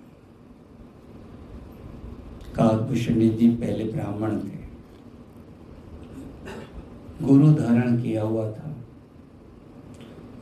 काकभूषणी 2.57 3.29
जी 3.29 3.49
पहले 3.49 3.85
ब्राह्मण 3.85 4.39
थे। 4.39 4.61
गुरु 7.23 7.53
धारण 7.53 8.03
किया 8.03 8.23
हुआ 8.23 8.51
था। 8.51 8.77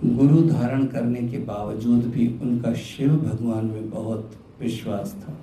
गुरु 0.05 0.49
धारण 0.49 0.87
करने 0.87 1.29
के 1.29 1.39
बावजूद 1.39 2.05
भी 2.05 2.39
उनका 2.43 2.75
शिव 2.75 3.17
भगवान 3.17 3.67
में 3.67 3.91
बहुत 3.91 4.33
विश्वास 4.61 5.17
था। 5.23 5.39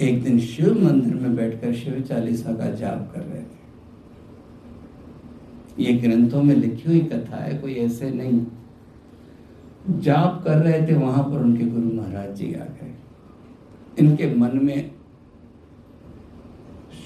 एक 0.00 0.24
दिन 0.24 0.40
शिव 0.40 0.84
मंदिर 0.84 1.14
में 1.14 1.36
बैठकर 1.36 1.74
शिव 1.74 2.00
चालीसा 2.00 2.52
का 2.52 2.70
जाप 2.70 3.12
कर 3.14 3.20
रहे 3.20 3.42
थे। 3.42 3.59
ये 5.78 5.92
ग्रंथों 5.94 6.42
में 6.42 6.54
लिखी 6.54 6.88
हुई 6.88 7.00
कथा 7.02 7.36
है, 7.36 7.56
कोई 7.58 7.74
ऐसे 7.74 8.10
नहीं। 8.10 8.46
जाप 10.00 10.42
कर 10.44 10.56
रहे 10.56 10.86
थे, 10.88 10.94
वहाँ 10.94 11.22
पर 11.24 11.42
उनके 11.42 11.64
गुरु 11.64 11.92
महाराज 11.92 12.34
जी 12.36 12.52
आ 12.54 12.64
गए। 12.64 12.94
इनके 13.98 14.34
मन 14.34 14.58
में 14.64 14.90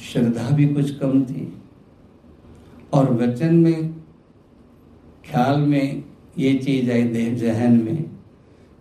श्रद्धा 0.03 0.49
भी 0.51 0.67
कुछ 0.69 0.91
कम 0.99 1.25
थी 1.25 1.53
और 2.93 3.13
वचन 3.13 3.55
में, 3.55 3.95
ख्याल 5.25 5.61
में 5.61 6.03
ये 6.39 6.55
चीज़ 6.55 6.91
आई 6.91 7.03
देह 7.05 7.35
जहन 7.35 7.81
में 7.83 8.03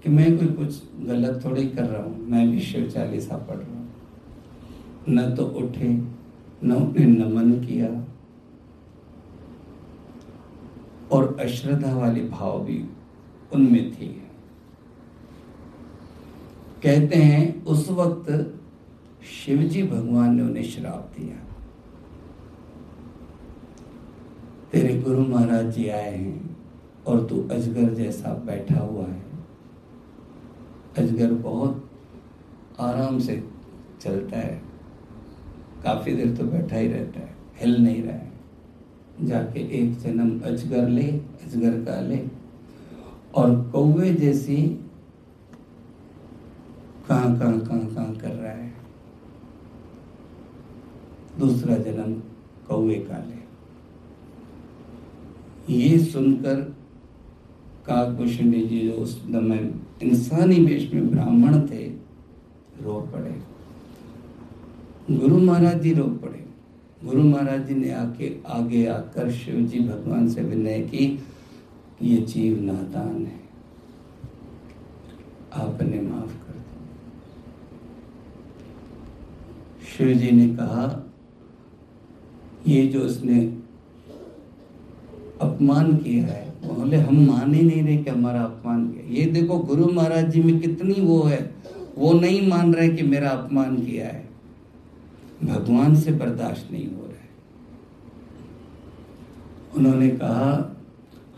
कि 0.03 0.09
मैं 0.09 0.37
कोई 0.37 0.47
कुछ 0.47 0.81
गलत 1.07 1.41
थोड़ी 1.45 1.67
कर 1.67 1.83
रहा 1.83 2.03
हूँ, 2.03 2.17
मैं 2.21 2.49
भी 2.51 2.59
शिव 2.61 2.89
चालीसा 2.89 3.37
पढ़ 3.37 3.57
रहा 3.57 3.77
हूँ। 3.77 3.89
न 5.09 5.33
तो 5.35 5.45
उठे, 5.57 5.89
न 6.63 6.71
उन्हें 6.71 7.07
नमन 7.07 7.51
किया 7.61 7.87
और 11.11 11.37
अश्रद्धा 11.39 11.95
वाले 11.95 12.21
भाव 12.21 12.63
भी 12.63 12.85
उनमें 13.53 13.91
थी। 13.93 14.07
कहते 16.83 17.15
हैं, 17.15 17.65
उस 17.65 17.89
वक्त 17.89 18.59
शिवजी 19.25 19.83
भगवान 19.83 20.35
ने 20.35 20.43
उन्हें 20.43 20.63
श्राप 20.63 21.11
दिया। 21.19 21.35
तेरे 24.71 24.99
गुरु 25.01 25.21
महाराज 25.21 25.75
जी 25.75 25.89
आए 25.89 26.17
हैं 26.17 26.57
और 27.07 27.25
तू 27.25 27.47
अजगर 27.51 27.93
जैसा 27.93 28.33
बैठा 28.33 28.79
हुआ 28.79 29.05
है। 29.05 29.23
अजगर 30.97 31.33
बहुत 31.33 31.91
आराम 32.79 33.19
से 33.19 33.43
चलता 34.01 34.37
है। 34.37 34.61
काफ़ी 35.83 36.15
देर 36.15 36.37
तो 36.37 36.43
बैठा 36.43 36.75
ही 36.75 36.87
रहता 36.87 37.19
है, 37.19 37.35
हिल 37.57 37.77
नहीं 37.77 38.03
रहा 38.03 38.15
है। 38.15 38.32
जाके 39.21 39.59
एक 39.59 39.99
जन्म 39.99 40.39
अजगर 40.39 40.89
ले 40.89 41.11
अजगर 41.11 41.71
का 41.71 42.01
ले। 42.01 42.27
और 43.35 43.69
कौवे 43.71 44.13
जैसी 44.13 44.57
कहाँ 47.07 47.39
कहाँ 47.39 47.59
कहाँ 47.59 47.87
कहाँ 47.87 48.15
कर 48.15 48.29
रहा 48.29 48.51
है? 48.51 48.73
दूसरा 51.39 51.77
जन्म 51.77 52.13
कौवे 52.67 52.95
का 52.95 53.17
ले। 53.17 53.43
ये 55.73 55.99
सुनकर 55.99 56.55
काकभूषण 57.85 58.51
जी 58.51 58.89
जो 58.89 58.93
उस 58.93 59.21
समय 59.21 59.73
इंसानी 60.03 60.65
वेश 60.65 60.93
में 60.93 61.11
ब्राह्मण 61.11 61.67
थे, 61.67 61.87
रो 62.81 63.09
पड़े। 63.13 63.41
गुरु 65.17 65.37
महाराज 65.37 65.81
जी 65.81 65.93
रो 65.93 66.03
पड़े। 66.03 66.42
गुरु 67.03 67.23
महाराज 67.23 67.67
जी 67.67 67.75
ने 67.75 67.91
आके 67.91 68.31
आगे 68.47 68.85
आकर 68.87 69.31
शिव 69.31 69.55
जी 69.61 69.79
भगवान 69.79 70.27
से 70.29 70.41
विनय 70.41 70.79
की 70.81 71.05
कि 71.99 72.07
ये 72.07 72.17
जीव 72.17 72.61
नादान 72.63 73.25
है। 73.25 73.39
आपने 75.53 76.01
माफ़ 76.01 76.33
कर 76.45 76.53
दो 76.53 76.79
शिव 79.87 80.13
जी 80.13 80.31
ने 80.31 80.47
कहा, 80.55 80.85
ये 82.67 82.87
जो 82.87 83.01
उसने 83.01 83.39
अपमान 85.41 85.95
किया 85.97 86.25
है 86.25 86.51
बोले, 86.65 86.97
हम 86.97 87.25
मान 87.27 87.53
ही 87.53 87.61
नहीं 87.61 87.83
रहे 87.83 87.97
कि 87.97 88.09
हमारा 88.09 88.41
अपमान 88.41 88.87
किया। 88.87 89.03
ये 89.13 89.25
देखो, 89.31 89.57
गुरु 89.59 89.91
महाराज 89.91 90.29
जी 90.31 90.43
में 90.43 90.59
कितनी 90.59 90.93
वो 90.93 91.21
है। 91.21 91.55
वो 91.97 92.13
नहीं 92.13 92.47
मान 92.47 92.73
रहे 92.73 92.89
कि 92.89 93.03
मेरा 93.03 93.29
अपमान 93.29 93.75
किया 93.77 94.07
है। 94.07 94.32
भगवान 95.43 95.95
से 95.95 96.11
बर्दाश्त 96.11 96.71
नहीं 96.71 96.87
हो 96.87 97.01
रहा 97.01 97.11
उन्होंने 99.77 100.09
कहा, 100.09 100.75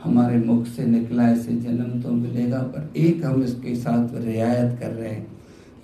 हमारे 0.03 0.37
मुख 0.37 0.65
से 0.67 0.85
निकला 0.85 1.27
ऐसे 1.29 1.51
जन्म 1.51 2.01
तो 2.01 2.11
मिलेगा, 2.11 2.57
पर 2.57 2.91
एक 2.97 3.23
हम 3.25 3.43
इसके 3.43 3.75
साथ 3.75 4.15
रियायत 4.15 4.79
कर 4.79 4.91
रहे 4.91 5.09
हैं। 5.09 5.27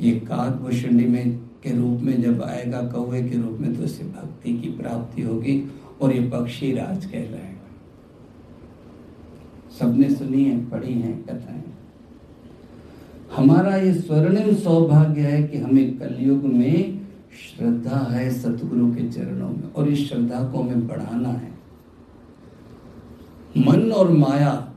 ये 0.01 0.12
काक 0.19 0.60
भूषणी 0.62 1.05
में 1.05 1.38
के 1.63 1.75
रूप 1.77 2.01
में 2.01 2.21
जब 2.21 2.41
आएगा, 2.43 2.81
कौवे 2.84 3.21
के 3.23 3.38
रूप 3.38 3.57
में 3.60 3.75
तो 3.75 3.84
इसे 3.84 4.03
भक्ति 4.05 4.57
की 4.57 4.69
प्राप्ति 4.71 5.21
होगी 5.21 5.63
और 6.01 6.13
ये 6.13 6.21
पक्षी 6.29 6.71
राज 6.71 7.05
कहलाएगा। 7.05 7.49
सबने 9.79 10.10
सुनी 10.10 10.43
है, 10.43 10.57
पढ़ी 10.69 10.93
है 10.93 11.13
कथाएँ 11.19 11.63
हमारा 13.36 13.75
ये 13.75 13.93
स्वर्णिम 13.93 14.55
सौभाग्य 14.55 15.21
है 15.21 15.43
कि 15.43 15.57
हमें 15.57 15.97
कलयुग 15.99 16.43
में 16.45 17.01
श्रद्धा 17.32 17.98
है 17.98 18.32
सतगुरु 18.32 18.96
के 18.96 19.10
चरणों 19.10 19.50
में 19.50 19.74
और 19.74 19.88
इस 19.88 20.10
श्रद्धा 20.10 20.44
को 20.44 20.60
हमें 20.60 20.88
बढ़ाना 20.88 21.30
है। 21.30 21.52
मन 23.58 23.91
और 23.91 24.12
माया 24.12 24.74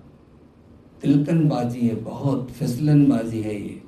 तिलकन 1.02 1.48
बाजी 1.48 1.80
है, 1.80 1.94
बहुत 1.94 2.50
फिसलन 2.50 3.06
बाजी 3.06 3.40
है 3.40 3.62
ये, 3.62 3.82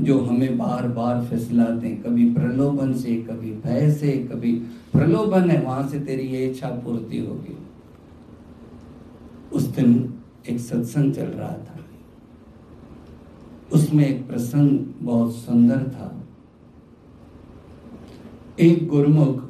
जो 0.00 0.20
हमें 0.20 0.58
बार 0.58 0.88
बार 0.88 1.24
फिसलाते 1.24 1.88
हैं। 1.88 2.02
कभी 2.02 2.34
प्रलोभन 2.34 2.94
से, 2.94 3.16
कभी 3.16 3.50
भय 3.50 3.90
से, 3.90 4.12
कभी 4.12 4.52
प्रलोभन 4.92 5.50
है, 5.50 5.62
वहाँ 5.62 5.88
से 5.88 6.00
तेरी 6.00 6.22
ये 6.22 6.50
इच्छा 6.50 6.68
पूर्ति 6.68 7.18
होगी। 7.18 7.58
उस 9.52 9.62
दिन 9.62 10.14
एक 10.48 10.60
सत्संग 10.60 11.14
चल 11.14 11.26
रहा 11.26 11.52
था। 11.52 11.80
उसमें 13.72 14.08
एक 14.08 14.28
प्रसंग 14.28 14.78
बहुत 15.02 15.34
सुंदर 15.34 15.78
था। 15.78 16.19
एक 18.58 18.88
गुरुमुख 18.88 19.48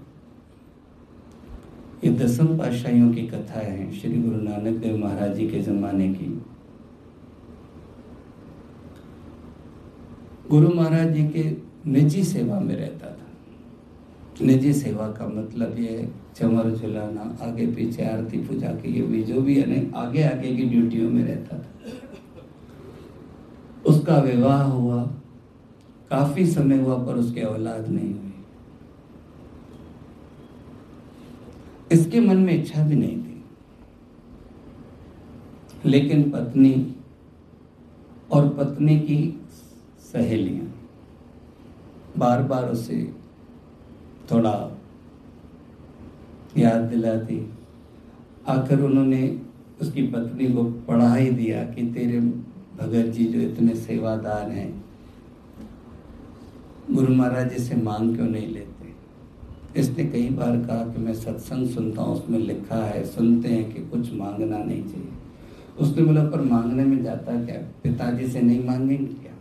ये 2.05 2.11
दसम 2.11 2.47
पाशाइयों 2.59 3.13
की 3.13 3.23
कथा 3.23 3.61
है, 3.61 3.93
श्री 3.93 4.13
गुरु 4.13 4.37
नानक 4.37 4.77
देव 4.79 4.97
महाराज 4.97 5.35
जी 5.37 5.49
के 5.49 5.61
जमाने 5.61 6.09
की। 6.15 6.27
गुरु 10.51 10.69
महाराज 10.75 11.13
जी 11.15 11.27
के 11.29 11.45
निजी 11.87 12.23
सेवा 12.25 12.61
में 12.61 12.75
रहता 12.77 13.11
था। 13.11 14.47
निजी 14.47 14.73
सेवा 14.73 15.07
का 15.09 15.27
मतलब 15.29 15.79
ये 15.79 16.09
चमर 16.37 16.71
झुलाना, 16.71 17.37
आगे 17.43 17.67
पीछे 17.67 18.05
आरती 18.05 18.39
पूजा 18.39 18.69
के 18.73 18.93
ये 18.93 19.03
भी, 19.03 19.23
जो 19.23 19.41
भी 19.41 19.55
है 19.55 19.91
आगे 19.97 20.23
आगे 20.23 20.55
की 20.57 20.65
ड्यूटियों 20.65 21.11
में 21.11 21.25
रहता 21.25 21.59
था। 21.59 21.69
उसका 23.87 24.19
विवाह 24.21 24.63
हुआ, 24.63 25.03
काफ़ी 26.11 26.47
समय 26.47 26.79
हुआ 26.79 26.97
पर 27.05 27.15
उसके 27.17 27.43
औलाद 27.43 27.89
नहीं 27.89 28.13
हुई 28.15 28.30
इसके 31.93 32.21
मन 32.21 32.37
में 32.37 32.53
इच्छा 32.55 32.85
भी 32.87 32.97
नहीं 32.97 33.17
थी। 33.17 33.43
लेकिन 35.85 36.31
पत्नी 36.31 36.73
और 38.33 38.49
पत्नी 38.49 38.99
की 38.99 39.19
सहेलियाँ 40.13 40.67
बार 42.19 42.43
बार 42.43 42.69
उसे 42.71 42.97
थोड़ा 44.31 44.53
याद 46.59 46.83
दिलाती। 46.83 47.39
आखिर 48.49 48.81
उन्होंने 48.81 49.23
उसकी 49.81 50.03
पत्नी 50.07 50.47
को 50.53 50.65
पढ़ा 50.89 51.15
ही 51.15 51.31
दिया 51.31 51.63
कि 51.65 51.83
तेरे 51.93 52.21
भगत 52.79 53.07
जी 53.07 53.25
जो 53.25 53.41
इतने 53.41 53.75
सेवादार 53.75 54.51
हैं, 54.51 54.71
गुरु 56.91 57.15
महाराज 57.15 57.53
जी 57.53 57.59
से 57.65 57.75
मांग 57.77 58.15
क्यों 58.17 58.29
नहीं 58.29 58.49
लेते? 58.49 58.70
इसने 59.77 60.05
कई 60.05 60.29
बार 60.29 60.57
कहा 60.57 60.93
कि 60.93 60.99
मैं 60.99 61.15
सत्संग 61.15 61.69
सुनता 61.69 62.03
हूँ, 62.03 62.15
उसमें 62.15 62.39
लिखा 62.39 62.85
है, 62.85 63.07
सुनते 63.07 63.49
हैं 63.49 63.75
कि 63.75 63.83
कुछ 63.83 64.13
मांगना 64.13 64.59
नहीं 64.59 64.85
चाहिए। 64.85 65.09
उसने 65.79 66.03
बोला, 66.03 66.25
पर 66.25 66.41
मांगने 66.41 66.85
में 66.85 67.03
जाता 67.03 67.45
क्या? 67.45 67.57
पिताजी 67.57 68.27
से 68.29 68.41
नहीं 68.41 68.65
मांगेंगे 68.65 69.15
क्या? 69.15 69.33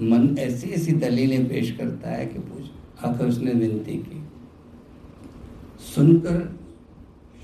मन 0.00 0.38
ऐसी 0.38 0.70
ऐसी 0.70 0.92
दलीलें 0.92 1.48
पेश 1.48 1.76
करता 1.76 2.10
है 2.10 2.26
कि 2.26 2.38
पूछ, 2.38 2.64
आखिर 3.04 3.26
उसने 3.26 3.52
विनती 3.52 3.92
की। 3.92 4.22
सुनकर 5.94 6.58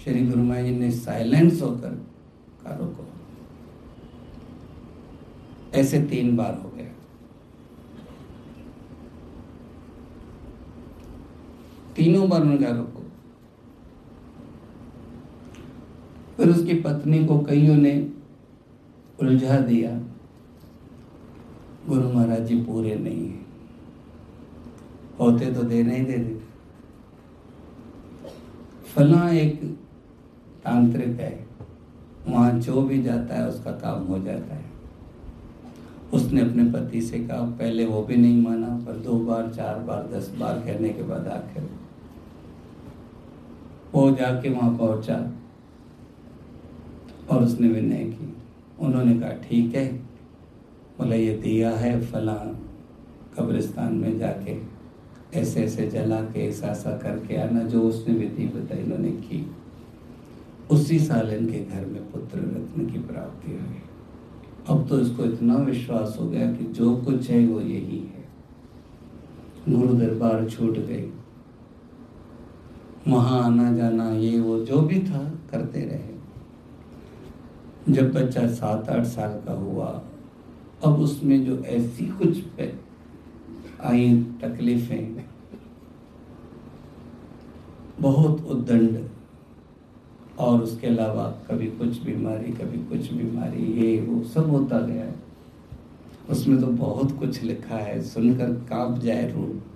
श्री 0.05 0.27
गुरु 0.27 0.65
जी 0.65 0.71
ने 0.71 0.91
साइलेंस 0.91 1.63
होकर 1.63 1.91
कारो 2.65 2.87
को 2.87 3.07
ऐसे 5.75 6.03
तीन 6.03 6.37
बार 6.37 6.61
हो 6.65 6.73
गया 6.77 6.87
तीनों 12.03 12.29
कहा 12.29 12.71
रुको 12.71 13.03
फिर 16.37 16.49
उसकी 16.49 16.75
पत्नी 16.75 17.25
को 17.27 17.38
कईयों 17.38 17.77
ने 17.77 18.11
उलझा 19.21 19.59
दिया। 19.59 19.91
गुरु 21.88 22.09
महाराज 22.12 22.47
जी 22.47 22.55
पूरे 22.62 22.95
नहीं 22.95 23.29
है। 23.29 23.38
होते 25.21 25.53
तो 25.53 25.62
दे 25.62 25.83
नहीं 25.83 26.05
दे 26.05 26.17
देते 26.19 26.41
फला 28.95 29.31
एक 29.31 29.65
तांत्रिक 30.65 31.21
है। 31.21 31.47
वहाँ 32.29 32.53
जो 32.53 32.83
भी 32.83 33.03
जाता 33.03 33.35
है, 33.35 33.49
उसका 33.49 33.71
काम 33.71 34.03
हो 34.03 34.19
जाता 34.19 34.55
है। 34.55 34.71
उसने 36.12 36.41
अपने 36.41 36.65
पति 36.65 37.03
से 37.03 37.19
कहा, 37.19 37.38
पहले 37.38 37.87
वो 37.87 38.03
भी 38.03 38.17
नहीं 38.17 38.43
माना, 38.43 38.67
पर 38.67 38.93
दो 38.93 39.19
बार, 39.19 39.53
चार 39.53 39.79
बार, 39.79 40.11
दस 40.15 40.35
बार 40.38 40.59
कहने 40.59 40.88
के 40.88 41.03
बाद 41.03 41.29
आखिर 41.29 41.82
वो 43.94 44.11
जाके 44.11 44.50
वहाँ 44.50 44.78
पहुँचा 44.78 45.33
और 47.31 47.42
उसने 47.42 47.68
विनय 47.68 48.05
की। 48.05 48.37
उन्होंने 48.81 49.20
कहा, 49.20 49.31
ठीक 49.31 49.74
है। 49.74 49.92
बोला, 50.98 51.14
ये 51.14 51.37
दिया 51.37 51.70
है 51.70 52.07
फला 52.07 52.59
कब्रिस्तान 53.38 53.94
में 53.94 54.18
जाके। 54.18 54.57
ऐसे 55.35 55.64
ऐसे 55.64 55.88
जला 55.88 56.20
के 56.20 56.48
ऐसा 56.48 56.66
ऐसा 56.66 56.90
करके 56.90 57.37
आना, 57.37 57.62
जो 57.62 57.83
उसने 57.83 58.14
विधि 58.14 58.46
बताई 58.46 58.83
उन्होंने 58.83 59.11
की। 59.11 59.50
उसी 60.70 60.98
साल 60.98 61.31
इनके 61.31 61.64
घर 61.64 61.87
में 61.87 62.12
पुत्र 62.12 62.38
रत्न 62.38 62.87
की 62.87 62.98
प्राप्ति 62.98 63.52
हुई। 63.52 63.78
अब 64.68 64.88
तो 64.88 65.00
इसको 65.00 65.24
इतना 65.24 65.57
विश्वास 65.57 66.16
हो 66.20 66.28
गया 66.28 66.52
कि 66.52 66.64
जो 66.64 66.96
कुछ 66.96 67.31
है 67.31 67.46
वो 67.46 67.61
यही 67.61 67.98
है। 67.98 68.22
गुरु 69.68 69.94
दरबार 69.94 70.48
छूट 70.50 70.78
गई। 70.78 71.12
वहाँ 73.09 73.43
आना 73.43 73.73
जाना, 73.73 74.11
ये 74.11 74.41
वो 74.41 74.59
जो 74.59 74.81
भी 74.81 74.99
था, 75.03 75.35
करते 75.51 75.81
रहे। 75.81 76.12
जब 77.95 78.12
बच्चा 78.12 78.47
सात 78.47 78.88
आठ 78.88 79.05
साल 79.05 79.31
का 79.31 79.53
हुआ, 79.53 80.03
अब 80.85 81.01
उसमें 81.01 81.47
जो 81.47 81.59
ऐसी 81.59 82.07
कुछ 82.07 82.41
पे 82.41 82.75
आई 83.85 84.23
तकलीफें, 84.45 85.25
बहुत 88.01 88.47
उद्दंड। 88.47 89.09
और 90.38 90.62
उसके 90.62 90.87
अलावा 90.87 91.25
कभी 91.25 91.67
कुछ 91.67 92.03
बीमारी, 92.03 92.53
कभी 92.53 92.79
कुछ 92.79 93.12
बीमारी, 93.12 93.62
ये, 93.62 94.01
वो 94.01 94.25
सब 94.25 94.51
होता 94.51 94.81
गया। 94.81 95.12
उसमें 96.31 96.61
तो 96.61 96.67
बहुत 96.67 97.19
कुछ 97.19 97.43
लिखा 97.43 97.77
है, 97.77 98.03
सुनकर 98.03 98.53
काँप 98.53 98.99
जाए 98.99 99.33
रूह 99.33 99.72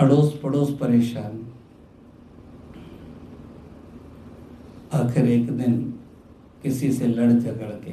अड़ोस 0.00 0.40
पड़ोस 0.42 0.70
परेशान। 0.80 1.46
आखिर 4.92 5.26
एक 5.26 5.50
दिन 5.50 5.94
किसी 6.62 6.92
से 6.92 7.06
लड़ 7.06 7.32
झगड़ 7.32 7.70
के 7.70 7.90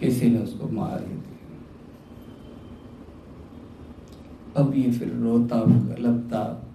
किसी 0.00 0.30
ने 0.30 0.38
उसको 0.38 0.68
मार 0.68 1.02
ही 1.02 1.14
दिया। 1.14 1.32
अब 4.56 4.74
ये 4.74 4.90
फिर 4.90 5.12
रोता, 5.12 5.56
लपता, 5.98 6.68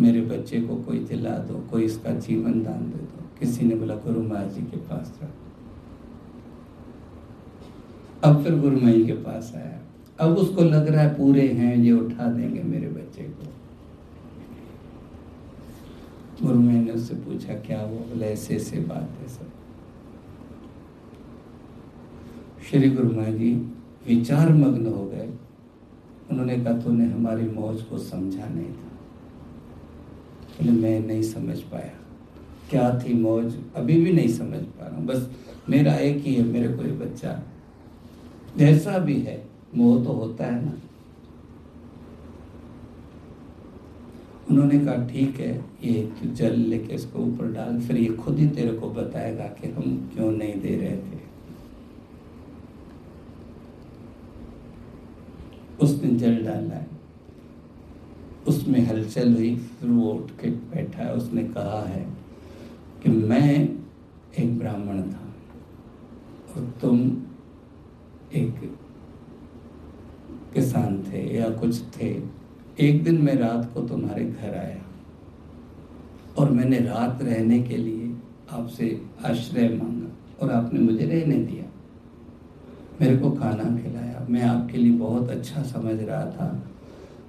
मेरे 0.00 0.20
बच्चे 0.20 0.60
को 0.60 0.76
कोई 0.76 0.98
दिला 0.98 1.30
दो, 1.30 1.58
कोई 1.70 1.84
इसका 1.84 2.10
जीवन 2.10 2.62
दान 2.62 2.90
दे 2.90 2.98
दो। 2.98 3.28
किसी 3.40 3.64
ने 3.64 3.74
बोला, 3.74 3.94
गुरु 3.94 4.22
महाराज 4.22 4.54
जी 4.54 4.60
के 4.60 4.76
पास 4.76 5.18
जा 5.22 5.32
अब 8.24 8.44
फिर 8.44 8.60
गुरु 8.60 8.76
के 9.06 9.12
पास 9.12 9.52
आया। 9.56 9.80
अब 10.20 10.36
उसको 10.36 10.62
लग 10.62 10.88
रहा 10.88 11.02
है 11.02 11.14
पूरे 11.14 11.48
हैं, 11.48 11.76
ये 11.76 11.92
उठा 11.92 12.26
देंगे 12.26 12.62
मेरे 12.62 12.88
बच्चे 12.88 13.22
को। 13.22 13.46
गुरु 16.46 16.58
ने 16.58 16.90
उससे 16.90 17.14
पूछा, 17.14 17.54
क्या 17.54 17.82
वो 17.82 17.98
बोले 17.98 18.26
ऐसे 18.26 18.56
ऐसे 18.56 18.80
बात 18.80 19.10
है 19.20 19.28
सब? 19.28 19.50
श्री 22.70 22.90
गुरु 22.90 23.12
महाराज 23.12 23.34
जी 23.34 23.52
विचार 24.08 24.52
मग्न 24.52 24.86
हो 24.86 25.04
गए। 25.06 25.28
उन्होंने 26.30 26.56
कहा, 26.56 26.72
तूने 26.72 27.06
हमारी 27.06 27.48
मौज 27.48 27.82
को 27.82 27.98
समझा 27.98 28.46
नहीं 28.46 28.72
था। 28.72 28.88
बोले, 30.58 30.70
मैं 30.70 31.00
नहीं 31.00 31.22
समझ 31.22 31.58
पाया। 31.58 31.92
क्या 32.70 32.98
थी 32.98 33.14
मौज? 33.14 33.56
अभी 33.76 34.04
भी 34.04 34.12
नहीं 34.12 34.28
समझ 34.28 34.58
पा 34.58 34.86
रहा 34.86 34.96
हूँ। 34.96 35.06
बस 35.06 35.30
मेरा 35.68 35.94
एक 35.94 36.16
ही 36.16 36.34
है, 36.34 36.42
मेरे 36.42 36.68
कोई 36.68 36.90
बच्चा 36.90 37.42
जैसा 38.56 38.98
भी 38.98 39.20
है 39.20 39.47
मोह 39.74 40.04
तो 40.04 40.12
होता 40.12 40.44
है 40.44 40.64
ना। 40.64 40.72
उन्होंने 44.50 44.78
कहा, 44.78 45.06
ठीक 45.06 45.40
है, 45.40 45.64
ये 45.84 46.12
जल 46.26 46.56
लेके 46.56 46.94
इसको 46.94 47.18
ऊपर 47.18 47.52
डाल, 47.52 47.80
फिर 47.80 47.96
ये 47.96 48.08
खुद 48.08 48.38
ही 48.38 48.48
तेरे 48.48 48.72
को 48.72 48.90
बताएगा 48.90 49.44
कि 49.44 49.68
हम 49.68 50.10
क्यों 50.14 50.30
नहीं 50.32 50.60
दे 50.60 50.76
रहे 50.76 50.96
थे। 50.96 51.18
उसने 55.80 56.10
जल 56.10 56.44
डाला 56.44 56.74
है। 56.74 56.86
उसमें 58.48 58.86
हलचल 58.86 59.34
हुई, 59.34 59.56
फिर 59.56 59.90
वो 59.90 60.12
उठ 60.12 60.30
के 60.30 60.50
बैठा 60.50 61.02
है। 61.02 61.14
उसने 61.14 61.44
कहा 61.44 61.82
है 61.82 62.08
कि 63.02 63.10
मैं 63.10 63.68
एक 64.38 64.58
ब्राह्मण 64.58 65.02
था 65.02 65.34
और 66.56 66.74
तुम 66.80 67.22
एक 68.34 68.78
किसान 70.58 71.02
थे 71.02 71.22
या 71.36 71.48
कुछ 71.50 71.80
थे, 71.96 72.10
एक 72.80 73.02
दिन 73.04 73.22
मैं 73.22 73.34
रात 73.34 73.70
को 73.74 73.80
तुम्हारे 73.80 74.24
घर 74.24 74.54
आया 74.54 74.84
और 76.38 76.50
मैंने 76.50 76.78
रात 76.78 77.22
रहने 77.22 77.62
के 77.62 77.76
लिए 77.76 78.14
आपसे 78.50 79.00
आश्रय 79.24 79.68
मांगा 79.68 80.10
और 80.40 80.52
आपने 80.52 80.80
मुझे 80.80 81.04
रहने 81.04 81.36
दिया। 81.36 81.64
मेरे 83.00 83.16
को 83.16 83.30
खाना 83.30 83.64
खिलाया। 83.78 84.26
मैं 84.30 84.42
आपके 84.42 84.78
लिए 84.78 84.92
बहुत 84.92 85.28
अच्छा 85.28 85.62
समझ 85.62 85.94
रहा 86.00 86.24
था, 86.26 86.48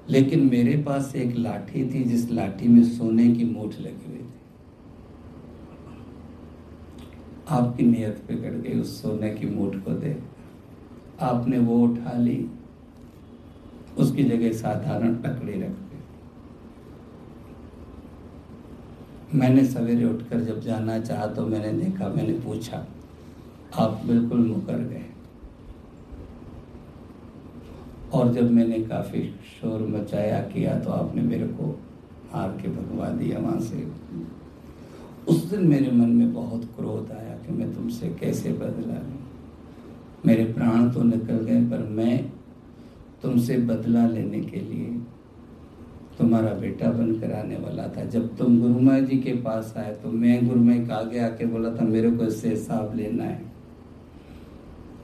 लेकिन 0.09 0.49
मेरे 0.49 0.77
पास 0.83 1.15
एक 1.15 1.35
लाठी 1.37 1.83
थी, 1.85 2.03
जिस 2.03 2.29
लाठी 2.31 2.67
में 2.67 2.83
सोने 2.83 3.31
की 3.35 3.43
मूठ 3.45 3.79
लगी 3.79 4.07
हुई 4.07 4.17
थी। 4.17 4.33
आपकी 7.49 7.85
नियत 7.85 8.23
बिगड़ 8.27 8.53
गई 8.53 8.79
उस 8.79 9.01
सोने 9.01 9.29
की 9.29 9.47
मूठ 9.47 9.75
को 9.75 9.91
दे 9.93 10.17
आपने 11.21 11.57
वो 11.59 11.77
उठा 11.83 12.17
ली 12.17 12.37
उसकी 13.97 14.23
जगह 14.23 14.51
साधारण 14.53 15.15
टकड़ी 15.15 15.61
रख 15.61 15.69
दी 15.69 15.87
मैंने 19.35 19.63
सवेरे 19.65 20.05
उठकर 20.05 20.39
जब 20.39 20.59
जाना 20.61 20.99
चाहा 20.99 21.25
तो 21.27 21.45
मैंने 21.45 21.71
देखा, 21.73 22.07
मैंने 22.07 22.33
पूछा, 22.33 22.85
आप 23.75 24.01
बिल्कुल 24.05 24.39
मुकर 24.39 24.77
गए। 24.77 25.05
और 28.13 28.33
जब 28.33 28.51
मैंने 28.51 28.79
काफ़ी 28.79 29.21
शोर 29.49 29.81
मचाया, 29.87 30.39
किया 30.43 30.79
तो 30.79 30.91
आपने 30.91 31.21
मेरे 31.21 31.47
को 31.47 31.79
हार 32.31 32.57
के 32.61 32.67
भगवा 32.67 33.09
दिया 33.09 33.39
वहाँ 33.39 33.59
से। 33.59 33.87
उस 35.27 35.43
दिन 35.43 35.67
मेरे 35.67 35.91
मन 35.91 36.09
में 36.09 36.33
बहुत 36.33 36.63
क्रोध 36.75 37.11
आया 37.11 37.35
कि 37.37 37.53
मैं 37.53 37.73
तुमसे 37.75 38.09
कैसे 38.09 38.53
बदला 38.53 38.95
लूँ। 38.95 39.19
मेरे 40.25 40.43
प्राण 40.53 40.89
तो 40.91 41.03
निकल 41.03 41.37
गए, 41.37 41.61
पर 41.61 41.87
मैं 41.89 42.31
तुमसे 43.21 43.57
बदला 43.57 44.07
लेने 44.07 44.39
के 44.39 44.59
लिए 44.59 44.87
तुम्हारा 46.17 46.53
बेटा 46.53 46.91
बनकर 46.91 47.31
आने 47.33 47.55
वाला 47.55 47.87
था। 47.87 48.03
जब 48.05 48.35
तुम 48.37 48.59
गुरुमा 48.61 48.99
जी 48.99 49.17
के 49.17 49.33
पास 49.33 49.73
आए 49.77 49.93
तो 49.95 50.11
मैं 50.11 50.47
गुरुमा 50.47 50.73
के 50.75 50.93
आगे 50.93 51.19
आके 51.19 51.45
बोला 51.45 51.69
था, 51.75 51.85
मेरे 51.85 52.11
को 52.11 52.23
इससे 52.23 52.49
हिसाब 52.49 52.95
लेना 52.95 53.23
है। 53.23 53.41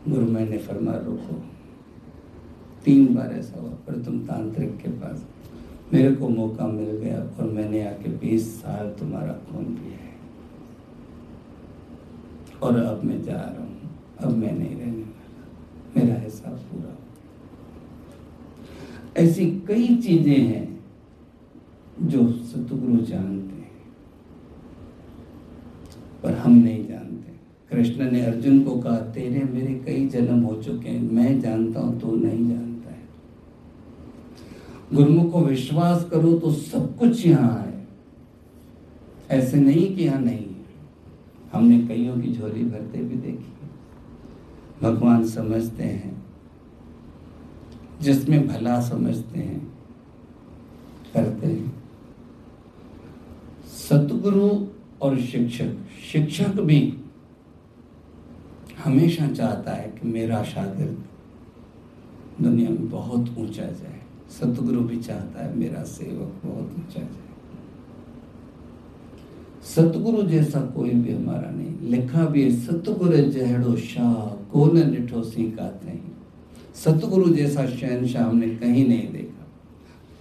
गुरुमा 0.09 0.39
ने 0.39 0.57
फरमा 0.57 0.91
रोको। 0.91 1.41
तीन 2.85 3.13
बार 3.15 3.31
ऐसा 3.33 3.61
हुआ, 3.61 3.69
पर 3.69 4.01
तुम 4.01 4.19
तांत्रिक 4.19 4.77
के 4.77 4.89
पास। 4.89 5.25
मेरे 5.93 6.15
को 6.15 6.29
मौका 6.29 6.67
मिल 6.67 6.91
गया 6.97 7.17
और 7.17 7.51
मैंने 7.51 7.87
आके 7.87 8.09
बीस 8.17 8.53
साल 8.61 8.89
तुम्हारा 8.99 9.33
खून 9.47 9.65
पिया 9.65 9.97
है। 9.97 10.13
और 12.61 12.83
अब 12.83 13.03
मैं 13.03 13.21
जा 13.23 13.33
रहा 13.33 13.63
हूँ। 13.63 13.89
अब 14.19 14.37
मैं 14.37 14.51
नहीं 14.51 14.75
रहने 14.75 14.91
वाला। 14.91 15.97
मेरा 15.97 16.21
हिसाब 16.21 16.53
पूरा 16.53 16.95
ऐसी 19.15 19.45
कई 19.67 19.95
चीज़ें 19.97 20.37
हैं 20.37 20.63
जो 22.01 22.27
सतगुरु 22.31 22.97
जानते 22.97 23.55
हैं, 23.55 23.71
पर 26.23 26.33
हम 26.33 26.53
नहीं 26.53 26.87
जानते। 26.87 27.33
कृष्ण 27.71 28.11
ने 28.11 28.21
अर्जुन 28.21 28.63
को 28.63 28.75
कहा, 28.81 28.97
तेरे 28.97 29.43
मेरे 29.43 29.73
कई 29.85 30.07
जन्म 30.07 30.41
हो 30.41 30.55
चुके 30.55 30.89
हैं, 30.89 31.11
मैं 31.11 31.39
जानता 31.41 31.79
हूँ 31.79 31.99
तो 31.99 32.15
नहीं 32.15 32.47
जानता 32.49 32.89
है। 32.89 33.03
गुरुमुख 34.93 35.31
को 35.31 35.41
विश्वास 35.41 36.03
करो 36.11 36.33
तो 36.39 36.51
सब 36.51 36.97
कुछ 36.97 37.25
यहाँ 37.25 37.59
है। 37.59 37.73
ऐसे 39.31 39.57
नहीं 39.57 39.95
कि 39.95 40.03
यहाँ 40.03 40.21
नहीं 40.21 40.39
है। 40.39 40.53
हमने 41.53 41.79
कईयों 41.87 42.19
की 42.21 42.31
झोली 42.33 42.63
भरते 42.63 42.97
भी 42.97 43.15
देखी। 43.15 43.53
भगवान 44.81 45.25
समझते 45.27 45.83
हैं 45.83 46.24
जिसमें 48.01 48.47
भला 48.47 48.81
समझते 48.81 49.39
हैं, 49.39 49.73
करते 51.13 51.47
हैं। 51.47 51.83
सतगुरु 53.89 54.67
और 55.01 55.19
शिक्षक 55.19 55.75
शिक्षक 56.11 56.59
भी 56.59 56.97
हमेशा 58.83 59.27
चाहता 59.27 59.71
है 59.71 59.89
कि 59.89 60.07
मेरा 60.07 60.43
शागिर्द 60.43 61.03
दुनिया 62.41 62.69
में 62.69 62.89
बहुत 62.89 63.37
ऊँचा 63.37 63.63
जाए। 63.63 64.01
सतगुरु 64.29 64.79
भी 64.79 64.97
चाहता 64.97 65.45
है 65.45 65.57
मेरा 65.57 65.83
सेवक 65.83 66.45
बहुत 66.45 66.75
ऊँचा 66.77 66.99
जाए। 66.99 67.25
सतगुरु 69.63 70.23
जैसा 70.23 70.61
कोई 70.61 70.89
भी 70.89 71.13
हमारा 71.13 71.51
नहीं। 71.51 71.89
लिखा 71.89 72.25
भी 72.25 72.51
सतगुरु 72.55 73.17
जहड़ो 73.17 73.75
शाह 73.75 74.35
को 74.51 74.71
निठो 74.71 75.23
सीकात 75.23 75.81
नहीं 75.85 75.99
सतगुरु 76.75 77.33
जैसा 77.33 77.65
शहन 77.65 77.77
शहनशाह 77.77 78.23
हमने 78.23 78.49
कहीं 78.49 78.87
नहीं 78.87 79.11
देखा। 79.11 79.47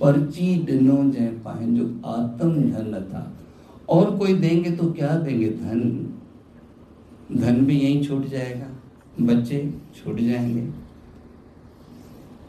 पर्ची 0.01 0.63
डिनो 0.63 1.11
जय 1.11 1.27
पाए 1.27 1.67
जो 1.67 2.01
आत्म 2.07 2.53
धन 2.53 3.09
था। 3.13 3.33
और 3.89 4.19
कोई 4.19 4.35
देंगे 4.35 4.71
तो 4.71 4.93
क्या 4.93 5.17
देंगे? 5.17 5.49
धन। 5.51 6.15
धन 7.37 7.65
भी 7.67 7.81
यहीं 7.81 8.05
छूट 8.05 8.27
जाएगा। 8.27 8.67
बच्चे 9.25 9.75
छूट 9.97 10.21
जाएँगे। 10.21 10.69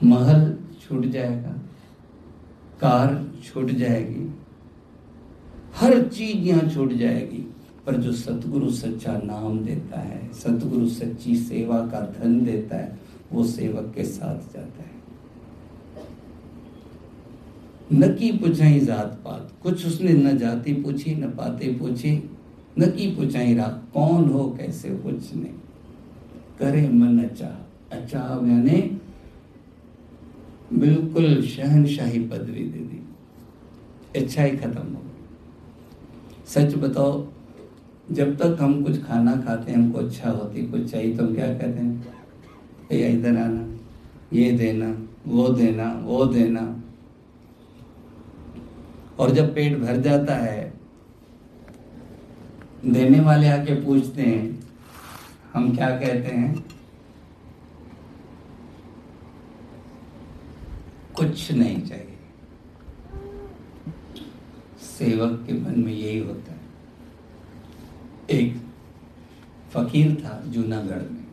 महल 0.04 0.58
छूट 0.82 1.06
जाएगा। 1.06 1.50
कार 2.82 3.32
छूट 3.46 3.72
जाएगी। 3.72 4.36
हर 5.76 6.08
चीज़ 6.08 6.38
यहाँ 6.38 6.70
छूट 6.70 6.94
जाएगी। 6.94 7.52
पर 7.86 7.96
जो 7.96 8.12
सतगुरु 8.12 8.72
सच्चा 8.72 9.22
नाम 9.26 9.60
देता 9.60 10.00
है, 10.00 10.34
सतगुरु 10.34 10.90
सच्ची 10.90 11.36
सेवा 11.36 11.78
का 11.78 12.14
धन 12.20 12.46
देता 12.46 12.78
है 12.78 13.05
वो 13.36 13.44
सेवक 13.44 13.92
के 13.96 14.04
साथ 14.04 14.54
जाता 14.54 14.84
है। 14.84 14.94
न 17.94 18.14
की 18.16 18.32
पूछाई 18.32 18.80
जात 18.80 19.20
पात, 19.26 19.52
कुछ 19.64 19.86
उसने 19.88 20.14
न 20.14 20.38
जाति 20.38 20.74
पूछी, 20.74 21.16
न 21.16 21.30
पाते 21.30 21.74
पूछी, 21.74 22.12
न 22.80 22.90
की 22.92 23.08
पूछाई 23.16 23.54
रात 23.56 23.84
कौन 23.94 24.30
हो, 24.30 24.50
कैसे, 24.60 24.90
कुछ 24.90 25.34
नहीं 25.36 25.54
करे 26.60 26.88
मन 26.90 27.20
अच्छा 27.20 27.56
अच्छा 27.92 28.20
यानी 28.20 28.82
बिल्कुल 30.74 31.42
शहनशाही 31.42 32.20
पदवी 32.20 32.64
दे 32.64 32.80
दी। 32.80 33.02
इच्छा 34.16 34.44
ही 34.44 34.58
खत्म 34.58 34.82
हो 34.82 35.02
गई। 35.02 36.44
सच 36.48 36.76
बताओ, 36.76 37.26
जब 38.12 38.36
तक 38.38 38.58
हम 38.62 38.84
कुछ 38.84 39.04
खाना 39.04 39.36
खाते 39.36 39.72
हैं, 39.72 39.78
हमको 39.80 40.00
अच्छा 40.00 40.30
होती, 40.30 40.62
कुछ 40.62 40.92
चाहिए 40.92 41.16
तो 41.18 41.24
हम 41.24 41.36
क्या 41.36 41.48
कहते 41.48 41.80
हैं? 41.80 42.15
भैया 42.90 43.08
इधर 43.08 43.38
आना, 43.38 43.78
ये 44.34 44.52
देना, 44.52 45.08
वो 45.28 45.48
देना 45.48 46.00
वो 46.04 46.26
देना। 46.26 46.84
और 49.20 49.32
जब 49.32 49.56
पेट 49.56 49.78
भर 49.78 49.98
जाता 49.98 50.36
है, 50.36 50.74
देने 52.86 53.20
वाले 53.20 53.50
आके 53.50 53.86
पूछते 53.86 54.22
हैं, 54.22 54.64
हम 55.54 55.76
क्या 55.76 55.90
कहते 55.90 56.36
हैं? 56.36 56.66
कुछ 61.16 61.52
नहीं 61.52 61.82
चाहिए। 61.82 62.18
सेवक 64.80 65.44
के 65.48 65.54
मन 65.54 65.80
में 65.86 65.94
यही 65.94 66.20
होता 66.20 66.52
है। 66.52 66.60
एक 68.32 68.58
फकीर 69.70 70.16
था 70.16 70.44
जूनागढ़ 70.46 71.12
में। 71.12 71.25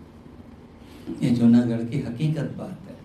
ये 1.23 1.31
जूनागढ़ 1.31 1.85
की 1.85 2.01
हकीकत 2.01 2.55
बात 2.59 2.89
है। 2.89 2.97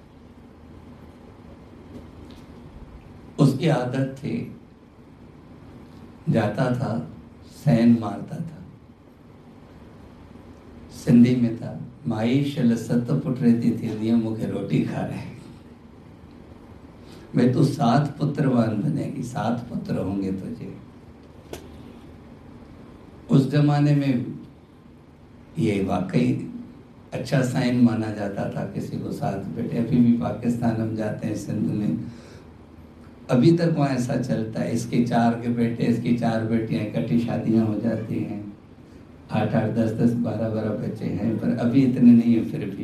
उसकी 3.39 3.67
आदत 3.67 4.15
थी, 4.19 4.55
जाता 6.29 6.65
था, 6.75 7.09
सैन 7.55 7.97
मारता 7.99 8.35
था। 8.35 8.63
सिंधी 10.95 11.35
में 11.35 11.57
था 11.57 11.79
माई 12.07 12.43
शल 12.43 12.75
सत 12.75 13.07
पुट 13.23 13.39
रहती 13.39 13.71
थी 13.71 13.89
दिया 13.89 14.15
मुखे 14.17 14.45
रोटी 14.45 14.83
खा 14.83 15.01
रहे 15.01 15.25
मैं 17.35 17.51
तो 17.53 17.63
सात 17.63 18.17
पुत्रवान 18.17 18.81
बनेगी, 18.81 19.23
सात 19.23 19.67
पुत्र 19.69 19.97
होंगे 19.97 20.31
तुझे। 20.31 20.77
उस 23.31 23.49
जमाने 23.51 23.95
में 23.95 24.39
ये 25.59 25.83
वाकई 25.83 26.33
अच्छा 27.13 27.41
साइन 27.41 27.81
माना 27.81 28.11
जाता 28.11 28.49
था 28.49 28.63
किसी 28.63 28.97
को 28.97 29.11
साथ 29.11 29.43
बेटे 29.55 29.77
अभी 29.77 29.97
भी 29.97 30.11
पाकिस्तान 30.13 30.75
हम 30.75 30.95
जाते 30.95 31.27
हैं 31.27 31.35
सिंध 31.35 31.67
में। 31.71 31.99
अभी 33.29 33.51
तक 33.57 33.73
वहाँ 33.77 33.89
ऐसा 33.89 34.15
चलता 34.15 34.61
है। 34.61 34.71
इसके 34.71 35.03
चार 35.03 35.33
के 35.33 35.49
बेटे, 35.49 35.83
इसकी 35.83 36.17
चार 36.17 36.45
बेटियाँ, 36.45 36.83
इकट्ठी 36.83 37.19
शादियाँ 37.19 37.65
हो 37.65 37.79
जाती 37.79 38.15
हैं। 38.15 38.53
आठ 39.31 39.55
आठ, 39.55 39.69
दस 39.69 39.91
दस, 39.91 40.13
बारह 40.13 40.49
बारह 40.49 40.69
बच्चे 40.69 41.05
हैं, 41.05 41.37
पर 41.37 41.57
अभी 41.57 41.81
इतने 41.81 42.11
नहीं 42.11 42.35
है 42.35 42.45
फिर 42.45 42.59
भी। 42.59 42.83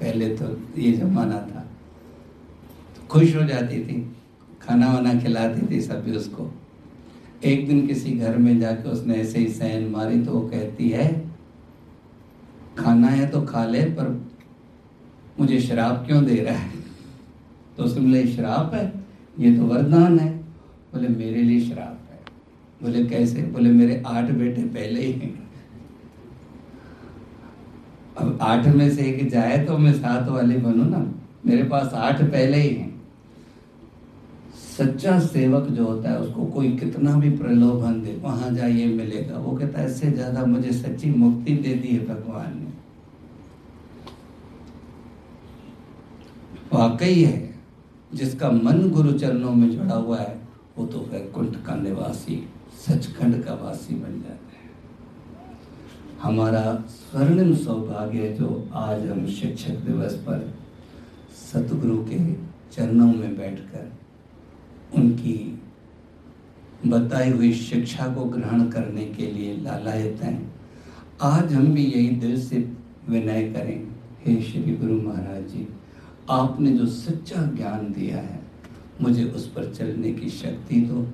पहले 0.00 0.36
तो 0.36 0.58
ये 0.80 0.92
जमाना 0.92 1.38
था। 1.38 1.66
खुश 3.10 3.36
हो 3.36 3.42
जाती 3.42 3.78
थी, 3.78 4.16
खाना 4.62 4.92
वाना 4.92 5.14
खिलाती 5.20 5.66
थी 5.70 5.80
सभी 5.80 6.12
उसको। 6.12 6.50
एक 7.44 7.68
दिन 7.68 7.86
किसी 7.86 8.12
घर 8.12 8.36
में 8.36 8.60
जाके 8.60 8.88
उसने 8.88 9.14
ऐसे 9.14 9.38
ही 9.38 9.48
सैन 9.48 9.88
मारी 9.88 10.22
तो 10.22 10.32
वो 10.32 10.48
कहती 10.48 10.88
है 10.88 11.33
खाना 12.78 13.06
है 13.06 13.26
तो 13.26 13.42
खा 13.42 13.64
ले, 13.64 13.82
पर 13.82 14.26
मुझे 15.40 15.60
शराब 15.60 16.06
क्यों 16.06 16.24
दे 16.24 16.34
रहा 16.34 16.54
है? 16.54 16.70
तो 17.76 17.84
उसने 17.84 18.00
बोले 18.00 18.26
शराब 18.26 18.74
है, 18.74 18.92
ये 19.38 19.56
तो 19.56 19.64
वरदान 19.64 20.18
है। 20.18 20.38
बोले, 20.94 21.08
मेरे 21.08 21.42
लिए 21.42 21.60
श्राप 21.60 22.00
है। 22.12 22.20
बोले, 22.82 23.04
कैसे? 23.04 23.42
बोले, 23.42 23.70
मेरे 23.70 24.02
आठ 24.06 24.24
बेटे 24.24 24.62
पहले 24.62 25.00
ही 25.00 25.12
हैं। 25.12 25.50
अब 28.18 28.38
आठ 28.42 28.66
में 28.66 28.90
से 28.90 29.02
एक 29.02 29.30
जाए 29.30 29.64
तो 29.64 29.78
मैं 29.78 29.92
सात 29.92 30.28
वाले 30.28 30.56
बनू 30.56 30.84
ना? 30.84 31.14
मेरे 31.46 31.62
पास 31.62 31.92
आठ 31.94 32.22
पहले 32.22 32.56
ही 32.56 32.68
हैं। 32.68 32.93
सच्चा 34.76 35.18
सेवक 35.20 35.66
जो 35.66 35.84
होता 35.84 36.10
है, 36.10 36.18
उसको 36.18 36.44
कोई 36.44 36.70
कितना 36.76 37.14
भी 37.14 37.30
प्रलोभन 37.30 38.00
दे, 38.02 38.12
वहाँ 38.22 38.50
जाइए 38.54 38.86
मिलेगा। 38.86 39.38
वो 39.38 39.56
कहता 39.56 39.80
है, 39.80 39.86
इससे 39.86 40.10
ज़्यादा 40.10 40.44
मुझे 40.46 40.72
सच्ची 40.72 41.10
मुक्ति 41.10 41.52
दे 41.54 41.74
दी 41.74 41.88
है 41.88 42.06
भगवान 42.06 42.58
ने। 42.58 42.72
वाकई 46.72 47.22
है, 47.22 47.54
जिसका 48.12 48.50
मन 48.50 48.88
गुरु 48.90 49.12
चरणों 49.12 49.52
में 49.52 49.70
जुड़ा 49.70 49.94
हुआ 49.94 50.18
है, 50.18 50.36
वो 50.78 50.86
तो 50.86 50.98
वैकुंठ 51.12 51.56
का 51.64 51.74
निवासी, 51.74 52.42
सचखंड 52.86 53.42
का 53.44 53.54
वासी 53.54 53.94
बन 53.94 54.20
जाता 54.20 54.58
है। 54.58 54.70
हमारा 56.22 56.62
स्वर्णिम 56.90 57.54
सौभाग्य 57.56 58.28
जो 58.32 58.68
आज 58.74 59.06
हम 59.08 59.26
शिक्षक 59.30 59.84
दिवस 59.86 60.14
पर 60.26 60.52
सतगुरु 61.42 61.96
के 62.04 62.18
चरणों 62.72 63.06
में 63.06 63.36
बैठकर 63.36 63.92
उनकी 64.96 65.36
बताई 66.86 67.30
हुई 67.30 67.52
शिक्षा 67.54 68.06
को 68.14 68.24
ग्रहण 68.26 68.68
करने 68.70 69.04
के 69.06 69.26
लिए 69.26 69.56
लालायत 69.56 70.22
हैं। 70.22 70.36
आज 71.22 71.52
हम 71.52 71.72
भी 71.74 71.84
यही 71.84 72.08
दिल 72.16 72.40
से 72.40 72.58
विनय 73.08 73.42
करें, 73.52 73.86
हे 74.24 74.40
श्री 74.42 74.76
गुरु 74.76 75.00
महाराज 75.02 75.42
जी, 75.52 75.66
आपने 76.30 76.70
जो 76.70 76.86
सच्चा 76.86 77.42
ज्ञान 77.56 77.92
दिया 77.92 78.16
है, 78.16 78.40
मुझे 79.02 79.24
उस 79.26 79.46
पर 79.48 79.72
चलने 79.74 80.12
की 80.12 80.28
शक्ति 80.30 80.80
दो 80.80 81.06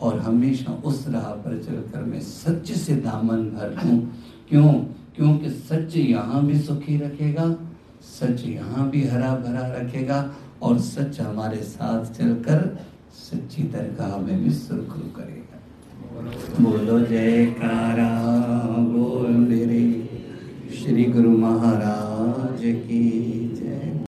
और 0.00 0.18
हमेशा 0.18 0.72
उस 0.84 1.06
राह 1.08 1.30
पर 1.42 1.62
चलकर 1.62 2.04
मैं 2.04 2.20
सच 2.20 2.70
से 2.72 2.94
दामन 2.96 3.44
भर 3.50 3.74
लूँ 3.84 4.00
क्यों? 4.48 4.72
क्योंकि 5.16 5.50
सच 5.50 5.96
यहाँ 5.96 6.44
भी 6.46 6.58
सुखी 6.60 6.96
रखेगा 6.96 7.54
सच 8.02 8.44
यहाँ 8.44 8.88
भी 8.90 9.02
हरा 9.08 9.34
भरा 9.36 9.66
रखेगा 9.68 10.18
और 10.62 10.78
सच 10.80 11.20
हमारे 11.20 11.62
साथ 11.62 12.12
चलकर 12.14 12.60
सच्ची 13.18 13.62
दरगाह 13.62 14.16
में 14.16 14.44
भी 14.44 14.50
सुरखरू 14.50 15.08
करेगा। 15.16 15.58
बोलो 16.60 16.98
जयकारा, 17.00 18.10
बोल 18.92 19.30
मेरे 19.30 19.80
श्री 20.76 21.04
गुरु 21.04 21.30
महाराज 21.38 22.60
की 22.60 23.04
जय। 23.56 23.88